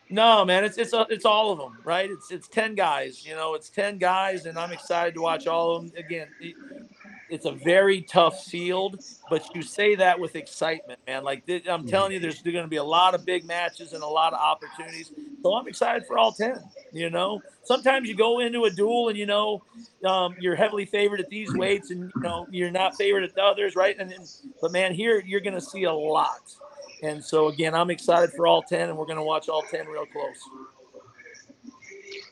No, 0.09 0.45
man, 0.45 0.65
it's 0.65 0.79
it's 0.79 0.93
it's 1.11 1.25
all 1.25 1.51
of 1.51 1.59
them, 1.59 1.79
right? 1.85 2.09
It's 2.09 2.31
it's 2.31 2.47
ten 2.47 2.75
guys. 2.75 3.27
You 3.27 3.35
know, 3.35 3.55
it's 3.55 3.69
ten 3.69 3.99
guys, 3.99 4.47
and 4.47 4.57
I'm 4.57 4.71
excited 4.73 5.15
to 5.15 5.21
watch 5.21 5.49
all 5.49 5.77
of 5.77 5.83
them. 5.83 5.93
Again, 5.99 6.29
it's 7.29 7.45
a 7.45 7.53
very 7.53 8.03
tough 8.03 8.45
field, 8.45 9.05
but 9.29 9.53
you 9.55 9.63
say 9.63 9.97
that 9.97 10.19
with 10.19 10.37
excitement, 10.37 11.01
man. 11.09 11.25
Like 11.25 11.43
I'm 11.69 11.87
telling 11.89 12.13
you, 12.13 12.21
there's 12.21 12.41
going 12.41 12.63
to 12.63 12.69
be 12.69 12.77
a 12.77 12.85
lot 12.85 13.15
of 13.15 13.25
big 13.25 13.45
matches 13.45 13.95
and 13.95 14.03
a 14.05 14.07
lot 14.07 14.33
of 14.33 14.39
opportunities. 14.39 15.11
So 15.43 15.55
I'm 15.55 15.67
excited 15.67 16.07
for 16.07 16.19
all 16.19 16.31
ten. 16.31 16.63
You 16.93 17.11
know, 17.11 17.43
sometimes 17.65 18.09
you 18.09 18.15
go 18.15 18.39
into 18.39 18.65
a 18.65 18.71
dual 18.71 19.09
and 19.09 19.19
you 19.19 19.27
know 19.27 19.65
um, 20.05 20.37
you're 20.39 20.55
heavily 20.57 20.87
favored 20.87 21.19
at 21.19 21.29
these 21.31 21.53
weights, 21.57 21.91
and 21.91 22.13
you 22.15 22.23
know 22.23 22.47
you're 22.51 22.71
not 22.71 22.97
favored 22.97 23.25
at 23.25 23.35
the 23.35 23.43
others, 23.43 23.75
right? 23.75 23.97
And 23.99 24.09
then, 24.09 24.21
but 24.61 24.71
man, 24.71 24.95
here 24.95 25.21
you're 25.27 25.41
going 25.41 25.55
to 25.55 25.61
see 25.61 25.83
a 25.85 25.93
lot. 25.93 26.43
And 27.03 27.23
so 27.23 27.49
again, 27.49 27.75
I'm 27.75 27.91
excited 27.91 28.31
for 28.35 28.47
all 28.47 28.63
ten, 28.63 28.89
and 28.89 28.99
we're 28.99 29.07
going 29.07 29.19
to 29.19 29.23
watch 29.23 29.49
all 29.49 29.63
ten 29.63 29.87
real 29.87 30.07
close. 30.07 30.37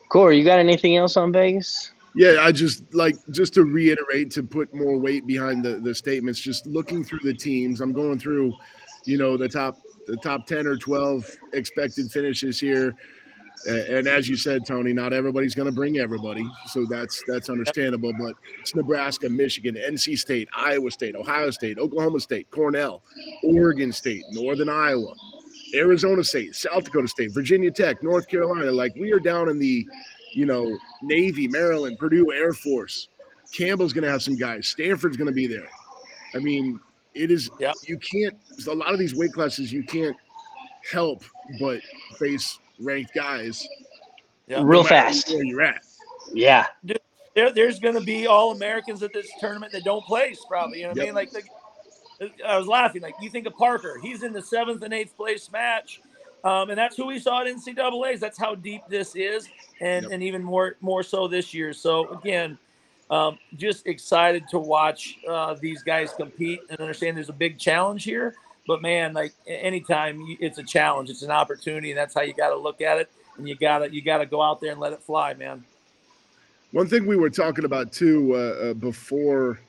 Cory, 0.09 0.39
you 0.39 0.45
got 0.45 0.59
anything 0.59 0.97
else 0.97 1.17
on 1.17 1.33
Vegas? 1.33 1.93
Yeah, 2.15 2.37
I 2.41 2.53
just 2.53 2.95
like 2.95 3.17
just 3.31 3.55
to 3.55 3.65
reiterate 3.65 4.31
to 4.33 4.43
put 4.43 4.73
more 4.73 4.97
weight 4.97 5.27
behind 5.27 5.65
the 5.65 5.81
the 5.81 5.95
statements. 5.95 6.39
Just 6.39 6.67
looking 6.67 7.03
through 7.03 7.21
the 7.25 7.35
teams, 7.35 7.81
I'm 7.81 7.93
going 7.93 8.19
through, 8.19 8.55
you 9.05 9.19
know, 9.19 9.37
the 9.37 9.49
top 9.49 9.79
the 10.07 10.17
top 10.19 10.47
ten 10.47 10.67
or 10.67 10.77
twelve 10.77 11.29
expected 11.53 12.11
finishes 12.11 12.61
here. 12.61 12.95
And 13.67 14.07
as 14.07 14.29
you 14.29 14.37
said, 14.37 14.67
Tony, 14.67 14.93
not 14.93 15.13
everybody's 15.13 15.55
going 15.55 15.67
to 15.67 15.73
bring 15.73 15.99
everybody, 15.99 16.47
so 16.67 16.85
that's 16.85 17.23
that's 17.27 17.49
understandable. 17.49 18.13
But 18.19 18.35
it's 18.61 18.75
Nebraska, 18.75 19.29
Michigan, 19.29 19.75
NC 19.75 20.19
State, 20.19 20.49
Iowa 20.55 20.91
State, 20.91 21.17
Ohio 21.17 21.51
State, 21.51 21.79
Oklahoma 21.79 22.21
State, 22.21 22.51
Cornell, 22.51 23.03
Oregon 23.43 23.91
State, 23.91 24.23
Northern 24.33 24.69
Iowa, 24.69 25.15
Arizona 25.75 26.23
State, 26.23 26.55
South 26.55 26.85
Dakota 26.85 27.09
State, 27.09 27.33
Virginia 27.33 27.71
Tech, 27.71 28.03
North 28.03 28.29
Carolina. 28.29 28.71
Like 28.71 28.95
we 28.97 29.13
are 29.13 29.21
down 29.21 29.49
in 29.49 29.59
the 29.59 29.87
you 30.35 30.47
know, 30.47 30.79
Navy, 31.03 31.49
Maryland, 31.49 31.99
Purdue, 31.99 32.33
Air 32.33 32.53
Force. 32.53 33.09
Campbell's 33.53 33.93
going 33.93 34.05
to 34.05 34.11
have 34.11 34.23
some 34.23 34.37
guys. 34.37 34.67
Stanford's 34.67 35.17
going 35.17 35.29
to 35.29 35.35
be 35.35 35.47
there. 35.47 35.69
I 36.35 36.39
mean, 36.39 36.81
it 37.15 37.31
is, 37.31 37.51
yep. 37.61 37.75
you 37.87 37.99
can't, 37.99 38.35
a 38.69 38.75
lot 38.75 38.93
of 38.93 38.99
these 38.99 39.15
weight 39.15 39.33
classes, 39.33 39.73
you 39.73 39.85
can't 39.85 40.17
help 40.91 41.23
but 41.61 41.81
face 42.19 42.59
ranked 42.79 43.15
guys. 43.15 43.67
Yep. 44.47 44.61
Real 44.65 44.83
no 44.83 44.89
fast. 44.89 45.31
Where 45.31 45.45
you're 45.45 45.63
at. 45.63 45.85
Yeah. 46.33 46.67
There, 47.35 47.51
there's 47.51 47.79
going 47.79 47.95
to 47.95 48.01
be 48.01 48.27
all 48.27 48.53
Americans 48.53 49.03
at 49.03 49.13
this 49.13 49.29
tournament 49.41 49.73
that 49.73 49.85
don't 49.85 50.05
place, 50.05 50.45
probably. 50.49 50.79
You 50.79 50.85
know 50.85 50.89
what 50.91 50.97
yep. 50.99 51.05
I 51.05 51.07
mean? 51.07 51.15
Like, 51.15 51.31
the, 51.33 52.31
I 52.47 52.57
was 52.57 52.67
laughing. 52.67 53.03
Like, 53.03 53.15
you 53.21 53.31
think 53.31 53.47
of 53.47 53.57
Parker, 53.57 53.99
he's 54.03 54.23
in 54.23 54.33
the 54.33 54.43
seventh 54.43 54.83
and 54.83 54.95
eighth 54.95 55.17
place 55.17 55.51
match. 55.51 56.01
Um, 56.45 56.69
and 56.69 56.79
that's 56.79 56.95
who 56.95 57.07
we 57.07 57.19
saw 57.19 57.41
at 57.41 57.47
NCAA's. 57.47 58.21
That's 58.21 58.39
how 58.39 58.55
deep 58.55 58.83
this 58.87 59.17
is, 59.17 59.49
and 59.81 60.03
yep. 60.03 60.13
and 60.13 60.23
even 60.23 60.45
more 60.45 60.77
more 60.83 61.03
so 61.03 61.27
this 61.27 61.55
year. 61.55 61.73
So 61.73 62.07
again, 62.19 62.59
um, 63.11 63.39
just 63.57 63.87
excited 63.87 64.47
to 64.51 64.59
watch 64.59 65.17
uh, 65.27 65.55
these 65.59 65.83
guys 65.83 66.13
compete 66.13 66.61
and 66.69 66.79
understand 66.81 67.17
there's 67.17 67.31
a 67.31 67.33
big 67.33 67.59
challenge 67.59 68.05
here. 68.05 68.35
But 68.67 68.83
man, 68.83 69.13
like 69.13 69.35
anytime 69.47 70.25
it's 70.41 70.59
a 70.59 70.63
challenge, 70.63 71.11
it's 71.11 71.23
an 71.23 71.31
opportunity, 71.31 71.91
and 71.91 71.99
that's 71.99 72.15
how 72.15 72.23
you 72.23 72.33
got 72.33 72.51
to 72.51 72.57
look 72.57 72.81
at 72.81 72.99
it. 72.99 73.11
And 73.37 73.49
you 73.49 73.57
gotta 73.57 73.93
you 73.93 74.01
gotta 74.01 74.27
go 74.27 74.41
out 74.41 74.61
there 74.61 74.73
and 74.73 74.81
let 74.81 74.93
it 74.93 75.03
fly, 75.03 75.35
man. 75.35 75.65
One 76.71 76.87
thing 76.89 77.07
we 77.07 77.17
were 77.17 77.31
talking 77.31 77.65
about 77.65 77.93
too 77.93 78.35
uh, 78.35 78.71
uh, 78.71 78.75
before 78.75 79.61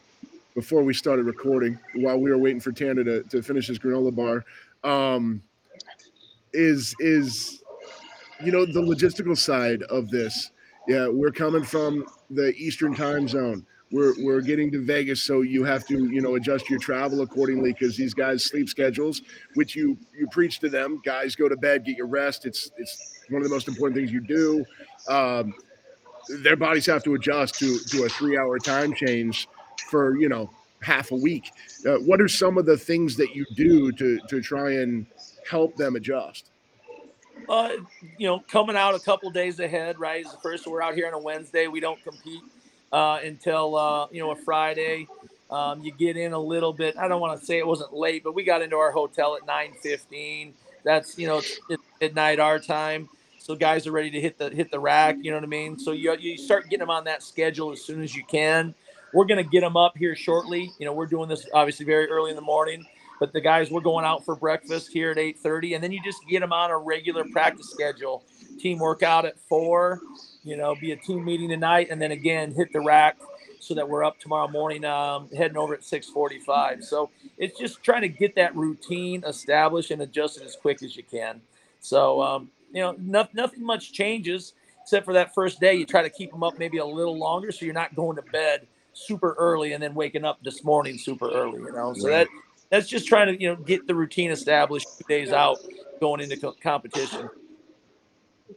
before 0.54 0.84
we 0.84 0.94
started 0.94 1.26
recording, 1.26 1.78
while 1.96 2.18
we 2.18 2.30
were 2.30 2.38
waiting 2.38 2.62
for 2.62 2.72
Tanner 2.72 3.04
to, 3.04 3.24
to 3.24 3.42
finish 3.42 3.68
his 3.68 3.78
granola 3.78 4.16
bar. 4.16 4.46
Um, 4.84 5.42
is 6.54 6.96
is 7.00 7.64
you 8.44 8.52
know 8.52 8.66
the 8.66 8.82
logistical 8.82 9.38
side 9.38 9.84
of 9.84 10.10
this. 10.10 10.52
Yeah, 10.88 11.08
we're 11.08 11.32
coming 11.32 11.64
from 11.64 12.06
the 12.30 12.54
Eastern 12.56 12.96
time 12.96 13.28
zone. 13.28 13.66
We're 13.92 14.14
we're 14.18 14.42
getting 14.42 14.72
to 14.72 14.84
Vegas, 14.84 15.22
so 15.22 15.42
you 15.42 15.64
have 15.64 15.86
to 15.88 16.08
you 16.08 16.22
know 16.22 16.36
adjust 16.36 16.70
your 16.70 16.80
travel 16.80 17.22
accordingly 17.22 17.72
because 17.72 17.96
these 17.96 18.14
guys 18.14 18.44
sleep 18.44 18.68
schedules, 18.68 19.22
which 19.54 19.76
you 19.76 19.98
you 20.18 20.28
preach 20.28 20.60
to 20.60 20.70
them. 20.70 21.02
Guys, 21.06 21.36
go 21.36 21.48
to 21.48 21.56
bed, 21.56 21.86
get 21.86 21.96
your 21.96 22.08
rest. 22.08 22.46
It's 22.46 22.72
it's 22.78 23.24
one 23.30 23.42
of 23.42 23.48
the 23.48 23.54
most 23.54 23.68
important 23.68 23.96
things 23.96 24.12
you 24.12 24.22
do. 24.22 24.66
Um, 25.08 25.54
their 26.42 26.56
bodies 26.56 26.88
have 26.88 27.04
to 27.04 27.14
adjust 27.14 27.56
to 27.60 27.78
to 27.78 28.06
a 28.06 28.10
three 28.10 28.38
hour 28.38 28.58
time 28.58 28.94
change 28.94 29.48
for 29.90 30.18
you 30.18 30.30
know 30.30 30.50
half 30.82 31.12
a 31.12 31.16
week. 31.16 31.52
Uh, 31.86 31.98
what 31.98 32.20
are 32.20 32.28
some 32.28 32.58
of 32.58 32.66
the 32.66 32.78
things 32.78 33.16
that 33.18 33.36
you 33.36 33.46
do 33.56 33.92
to 33.92 34.20
to 34.30 34.42
try 34.42 34.74
and 34.74 35.06
help 35.48 35.76
them 35.76 35.96
adjust? 35.96 36.50
Uh, 37.48 37.70
you 38.18 38.28
know, 38.28 38.40
coming 38.48 38.76
out 38.76 38.96
a 38.96 39.00
couple 39.00 39.30
days 39.30 39.60
ahead, 39.60 40.00
right? 40.00 40.26
Is 40.26 40.32
the 40.32 40.38
first 40.40 40.66
we're 40.66 40.82
out 40.82 40.96
here 40.96 41.06
on 41.08 41.14
a 41.14 41.20
Wednesday. 41.20 41.68
We 41.68 41.80
don't 41.80 42.02
compete 42.04 42.42
uh, 42.92 43.20
until 43.24 43.76
uh, 43.76 44.08
you 44.12 44.22
know 44.22 44.32
a 44.32 44.36
Friday. 44.36 45.08
Um, 45.50 45.84
you 45.84 45.92
get 45.92 46.18
in 46.18 46.34
a 46.34 46.40
little 46.40 46.74
bit. 46.74 46.98
I 46.98 47.08
don't 47.08 47.22
want 47.22 47.40
to 47.40 47.46
say 47.46 47.60
it 47.60 47.68
wasn't 47.68 47.94
late, 47.94 48.24
but 48.24 48.34
we 48.34 48.44
got 48.44 48.62
into 48.62 48.78
our 48.78 48.92
hotel 48.92 49.38
at 49.38 49.46
9:15. 49.48 50.54
That's 50.84 51.18
you 51.18 51.28
know 51.28 51.42
midnight 52.02 52.40
our 52.40 52.60
time, 52.60 53.10
so 53.38 53.56
guys 53.56 53.88
are 53.88 53.92
ready 53.92 54.10
to 54.12 54.22
hit 54.22 54.38
the 54.38 54.50
hit 54.50 54.72
the 54.72 54.80
rack. 54.80 55.18
You 55.22 55.32
know 55.32 55.38
what 55.38 55.44
I 55.44 55.48
mean? 55.48 55.78
So 55.78 55.92
you 55.92 56.16
you 56.20 56.38
start 56.38 56.66
getting 56.66 56.80
them 56.80 56.90
on 56.90 57.04
that 57.06 57.24
schedule 57.24 57.72
as 57.72 57.82
soon 57.82 58.04
as 58.04 58.16
you 58.16 58.24
can. 58.26 58.74
We're 59.14 59.26
gonna 59.26 59.44
get 59.44 59.62
them 59.62 59.78
up 59.78 59.98
here 59.98 60.16
shortly. 60.16 60.72
You 60.80 60.86
know, 60.86 60.94
we're 60.94 61.06
doing 61.06 61.30
this 61.30 61.48
obviously 61.54 61.86
very 61.86 62.10
early 62.10 62.32
in 62.32 62.36
the 62.36 62.42
morning. 62.42 62.86
But 63.20 63.32
the 63.32 63.42
guys, 63.42 63.72
we're 63.72 63.82
going 63.82 64.06
out 64.06 64.26
for 64.26 64.36
breakfast 64.36 64.92
here 64.92 65.12
at 65.12 65.18
8:30, 65.18 65.76
and 65.76 65.84
then 65.84 65.92
you 65.92 66.02
just 66.04 66.20
get 66.28 66.42
them 66.42 66.52
on 66.52 66.72
a 66.72 66.78
regular 66.78 67.24
practice 67.24 67.70
schedule. 67.70 68.24
Team 68.60 68.80
workout 68.80 69.26
at 69.26 69.40
four, 69.40 70.02
you 70.46 70.56
know, 70.56 70.76
be 70.76 70.92
a 70.92 70.96
team 70.96 71.26
meeting 71.26 71.50
tonight, 71.50 71.88
and 71.90 72.02
then 72.02 72.12
again 72.12 72.54
hit 72.54 72.72
the 72.72 72.80
rack 72.80 73.18
so 73.60 73.74
that 73.74 73.90
we're 73.90 74.04
up 74.04 74.20
tomorrow 74.20 74.48
morning, 74.48 74.86
um, 74.86 75.28
heading 75.36 75.58
over 75.58 75.74
at 75.74 75.84
6:45. 75.84 76.84
So 76.84 77.10
it's 77.38 77.58
just 77.60 77.84
trying 77.84 78.04
to 78.04 78.08
get 78.10 78.36
that 78.36 78.56
routine 78.56 79.24
established 79.26 79.92
and 79.92 80.02
adjusted 80.02 80.44
as 80.44 80.56
quick 80.56 80.84
as 80.84 80.96
you 80.96 81.04
can. 81.04 81.42
So 81.80 82.22
um, 82.22 82.50
you 82.72 82.82
know, 82.82 82.96
no, 83.00 83.28
nothing 83.34 83.64
much 83.66 83.92
changes 83.92 84.54
except 84.84 85.06
for 85.06 85.14
that 85.14 85.34
first 85.34 85.60
day. 85.60 85.74
You 85.74 85.86
try 85.86 86.04
to 86.04 86.10
keep 86.10 86.32
them 86.32 86.44
up 86.44 86.60
maybe 86.60 86.78
a 86.78 86.86
little 86.86 87.18
longer, 87.18 87.52
so 87.52 87.66
you're 87.66 87.74
not 87.74 87.96
going 87.96 88.16
to 88.18 88.22
bed 88.22 88.68
super 88.94 89.34
early 89.40 89.74
and 89.74 89.82
then 89.82 89.96
waking 89.96 90.24
up 90.24 90.40
this 90.44 90.64
morning 90.64 90.98
super 90.98 91.32
early. 91.32 91.62
You 91.64 91.72
know, 91.74 91.94
so 91.96 92.08
that 92.10 92.28
that's 92.70 92.88
just 92.88 93.08
trying 93.08 93.28
to 93.28 93.42
you 93.42 93.50
know 93.50 93.56
get 93.56 93.88
the 93.88 93.96
routine 93.96 94.32
established 94.32 94.88
two 95.00 95.06
days 95.08 95.32
out 95.32 95.58
going 96.00 96.22
into 96.22 96.38
co- 96.38 96.56
competition. 96.62 97.30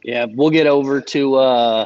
Yeah, 0.03 0.25
we'll 0.29 0.49
get 0.49 0.67
over 0.67 1.01
to 1.01 1.35
uh, 1.35 1.85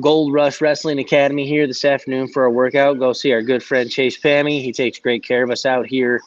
Gold 0.00 0.32
Rush 0.32 0.60
Wrestling 0.60 0.98
Academy 0.98 1.46
here 1.46 1.66
this 1.66 1.84
afternoon 1.84 2.28
for 2.28 2.44
our 2.44 2.50
workout. 2.50 2.98
Go 2.98 3.12
see 3.12 3.32
our 3.32 3.42
good 3.42 3.62
friend 3.62 3.90
Chase 3.90 4.20
Pami. 4.20 4.62
He 4.62 4.72
takes 4.72 4.98
great 4.98 5.24
care 5.24 5.42
of 5.42 5.50
us 5.50 5.66
out 5.66 5.86
here. 5.86 6.20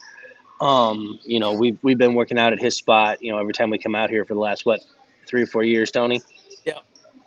Um, 0.60 1.18
you 1.22 1.40
know, 1.40 1.52
we've 1.52 1.78
we've 1.82 1.98
been 1.98 2.14
working 2.14 2.38
out 2.38 2.52
at 2.52 2.60
his 2.60 2.76
spot. 2.76 3.22
You 3.22 3.32
know, 3.32 3.38
every 3.38 3.52
time 3.52 3.70
we 3.70 3.78
come 3.78 3.94
out 3.94 4.10
here 4.10 4.24
for 4.24 4.34
the 4.34 4.40
last 4.40 4.66
what 4.66 4.80
three 5.26 5.42
or 5.42 5.46
four 5.46 5.62
years, 5.62 5.90
Tony. 5.90 6.20
Yeah, 6.64 6.80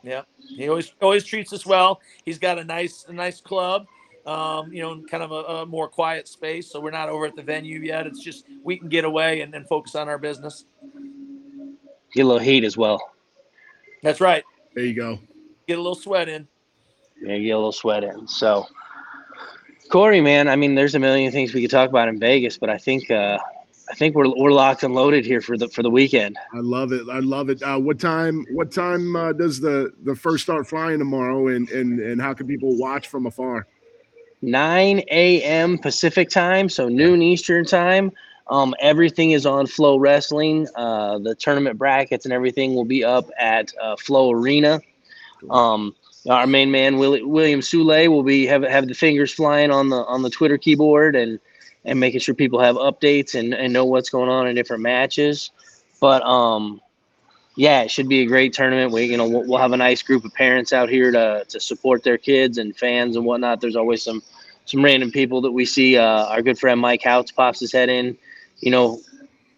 yeah. 0.03 0.21
He 0.37 0.69
always 0.69 0.93
always 1.01 1.23
treats 1.23 1.51
us 1.51 1.65
well. 1.65 1.99
He's 2.25 2.37
got 2.37 2.59
a 2.59 2.63
nice 2.63 3.05
a 3.07 3.13
nice 3.13 3.41
club 3.41 3.87
um, 4.25 4.71
you 4.71 4.81
know, 4.81 5.01
kind 5.09 5.23
of 5.23 5.31
a, 5.31 5.61
a, 5.61 5.65
more 5.65 5.87
quiet 5.87 6.27
space. 6.27 6.71
So 6.71 6.79
we're 6.79 6.91
not 6.91 7.09
over 7.09 7.25
at 7.25 7.35
the 7.35 7.43
venue 7.43 7.79
yet. 7.79 8.07
It's 8.07 8.23
just 8.23 8.45
we 8.63 8.77
can 8.77 8.87
get 8.87 9.05
away 9.05 9.41
and, 9.41 9.53
and 9.53 9.67
focus 9.67 9.95
on 9.95 10.07
our 10.07 10.17
business. 10.17 10.65
Get 12.13 12.23
a 12.23 12.27
little 12.27 12.39
heat 12.39 12.63
as 12.63 12.77
well. 12.77 13.01
That's 14.03 14.21
right. 14.21 14.43
There 14.75 14.85
you 14.85 14.93
go. 14.93 15.17
Get 15.67 15.79
a 15.79 15.81
little 15.81 15.95
sweat 15.95 16.29
in. 16.29 16.47
Yeah, 17.21 17.37
get 17.37 17.51
a 17.51 17.57
little 17.57 17.71
sweat 17.71 18.03
in. 18.03 18.27
So, 18.27 18.67
Cory, 19.89 20.19
man, 20.19 20.49
I 20.49 20.57
mean, 20.57 20.75
there's 20.75 20.93
a 20.93 20.99
million 20.99 21.31
things 21.31 21.53
we 21.53 21.61
could 21.61 21.71
talk 21.71 21.89
about 21.89 22.09
in 22.09 22.19
Vegas, 22.19 22.57
but 22.57 22.69
I 22.69 22.77
think 22.77 23.09
uh, 23.09 23.39
I 23.89 23.95
think 23.95 24.13
we're 24.15 24.27
we're 24.37 24.51
locked 24.51 24.83
and 24.83 24.93
loaded 24.93 25.25
here 25.25 25.39
for 25.39 25.57
the 25.57 25.69
for 25.69 25.83
the 25.83 25.89
weekend. 25.89 26.37
I 26.53 26.59
love 26.59 26.91
it. 26.91 27.07
I 27.09 27.19
love 27.19 27.49
it. 27.49 27.63
Uh, 27.63 27.79
what 27.79 27.97
time? 27.97 28.45
What 28.51 28.71
time 28.71 29.15
uh, 29.15 29.31
does 29.31 29.61
the 29.61 29.93
the 30.03 30.15
first 30.15 30.43
start 30.43 30.67
flying 30.67 30.99
tomorrow? 30.99 31.47
And 31.47 31.69
and 31.69 31.99
and 32.01 32.21
how 32.21 32.33
can 32.33 32.45
people 32.45 32.77
watch 32.77 33.07
from 33.07 33.25
afar? 33.25 33.67
9 34.41 34.99
a.m. 35.09 35.77
Pacific 35.77 36.29
time, 36.29 36.67
so 36.67 36.89
noon 36.89 37.21
Eastern 37.21 37.63
time. 37.63 38.11
Um, 38.47 38.75
everything 38.79 39.31
is 39.31 39.45
on 39.45 39.65
FloWrestling. 39.65 40.67
Uh, 40.75 41.19
the 41.19 41.35
tournament 41.35 41.77
brackets 41.77 42.25
and 42.25 42.33
everything 42.33 42.75
will 42.75 42.85
be 42.85 43.03
up 43.03 43.29
at 43.39 43.73
uh, 43.81 43.95
FloArena. 43.95 44.81
Um, 45.49 45.95
our 46.29 46.47
main 46.47 46.71
man 46.71 46.97
William 46.97 47.59
Sule 47.59 48.07
will 48.07 48.23
be 48.23 48.45
have 48.45 48.63
have 48.63 48.87
the 48.87 48.93
fingers 48.93 49.33
flying 49.33 49.71
on 49.71 49.89
the 49.89 49.97
on 50.05 50.21
the 50.21 50.29
Twitter 50.29 50.57
keyboard 50.57 51.17
and 51.17 51.37
and 51.85 51.99
making 51.99 52.21
sure 52.21 52.33
people 52.33 52.61
have 52.61 52.75
updates 52.75 53.35
and, 53.37 53.53
and 53.53 53.73
know 53.73 53.85
what's 53.85 54.09
going 54.09 54.29
on 54.29 54.47
in 54.47 54.55
different 54.55 54.83
matches. 54.83 55.51
But 55.99 56.23
um, 56.23 56.81
yeah, 57.55 57.81
it 57.81 57.91
should 57.91 58.07
be 58.07 58.21
a 58.21 58.25
great 58.25 58.53
tournament. 58.53 58.91
We, 58.91 59.03
you 59.03 59.17
know, 59.17 59.27
we'll, 59.27 59.47
we'll, 59.47 59.59
have 59.59 59.73
a 59.73 59.77
nice 59.77 60.01
group 60.01 60.25
of 60.25 60.33
parents 60.33 60.73
out 60.73 60.89
here 60.89 61.11
to, 61.11 61.45
to 61.47 61.59
support 61.59 62.03
their 62.03 62.17
kids 62.17 62.57
and 62.57 62.75
fans 62.75 63.15
and 63.15 63.25
whatnot. 63.25 63.61
There's 63.61 63.75
always 63.75 64.01
some, 64.01 64.23
some 64.65 64.83
random 64.83 65.11
people 65.11 65.41
that 65.41 65.51
we 65.51 65.65
see. 65.65 65.97
Uh, 65.97 66.25
our 66.25 66.41
good 66.41 66.57
friend 66.57 66.79
Mike 66.79 67.03
Houts 67.03 67.31
pops 67.31 67.59
his 67.59 67.71
head 67.71 67.89
in, 67.89 68.17
you 68.59 68.71
know, 68.71 68.99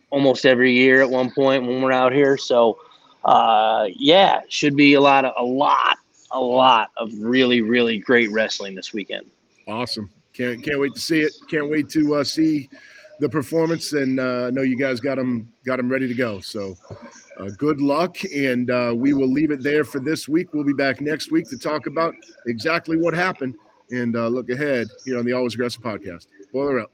almost 0.10 0.46
every 0.46 0.72
year 0.72 1.02
at 1.02 1.10
one 1.10 1.32
point 1.32 1.66
when 1.66 1.82
we're 1.82 1.92
out 1.92 2.14
here. 2.14 2.38
So, 2.38 2.78
uh, 3.24 3.88
yeah, 3.96 4.42
should 4.50 4.76
be 4.76 4.94
a 4.94 5.02
lot 5.02 5.26
of, 5.26 5.34
a 5.38 5.44
lot, 5.44 5.98
a 6.32 6.40
lot 6.40 6.92
of 6.98 7.12
really, 7.20 7.62
really 7.62 7.98
great 7.98 8.32
wrestling 8.32 8.76
this 8.76 8.94
weekend. 8.94 9.26
Awesome. 9.68 10.10
can't 10.34 10.64
can't 10.64 10.80
wait 10.80 10.94
to 10.94 11.02
see 11.02 11.22
it. 11.22 11.34
Can't 11.50 11.70
wait 11.70 11.90
to 11.90 12.16
uh, 12.16 12.24
see 12.24 12.70
the 13.20 13.30
performance, 13.30 13.94
and 13.94 14.20
uh, 14.20 14.48
I 14.48 14.50
know 14.52 14.62
you 14.62 14.78
guys 14.78 15.00
got 15.00 15.16
them 15.16 15.52
got 15.66 15.78
them 15.78 15.90
ready 15.90 16.08
to 16.08 16.14
go. 16.14 16.40
So. 16.40 16.76
Uh, 17.38 17.50
good 17.58 17.82
luck, 17.82 18.16
and 18.34 18.72
uh, 18.72 18.94
we 18.96 19.14
will 19.14 19.28
leave 19.28 19.52
it 19.52 19.62
there 19.62 19.84
for 19.84 20.00
this 20.00 20.26
week. 20.26 20.54
We'll 20.54 20.64
be 20.64 20.72
back 20.72 21.02
next 21.02 21.34
week 21.34 21.50
to 21.50 21.58
talk 21.58 21.86
about 21.86 22.16
exactly 22.48 22.96
what 22.96 23.14
happened 23.14 23.56
and 23.92 24.16
uh, 24.16 24.28
look 24.28 24.50
ahead 24.50 24.88
here 25.04 25.20
on 25.20 25.26
the 25.26 25.34
Always 25.34 25.54
Aggressive 25.54 25.82
podcast. 25.82 26.28
Boiler 26.52 26.80
up. 26.80 26.92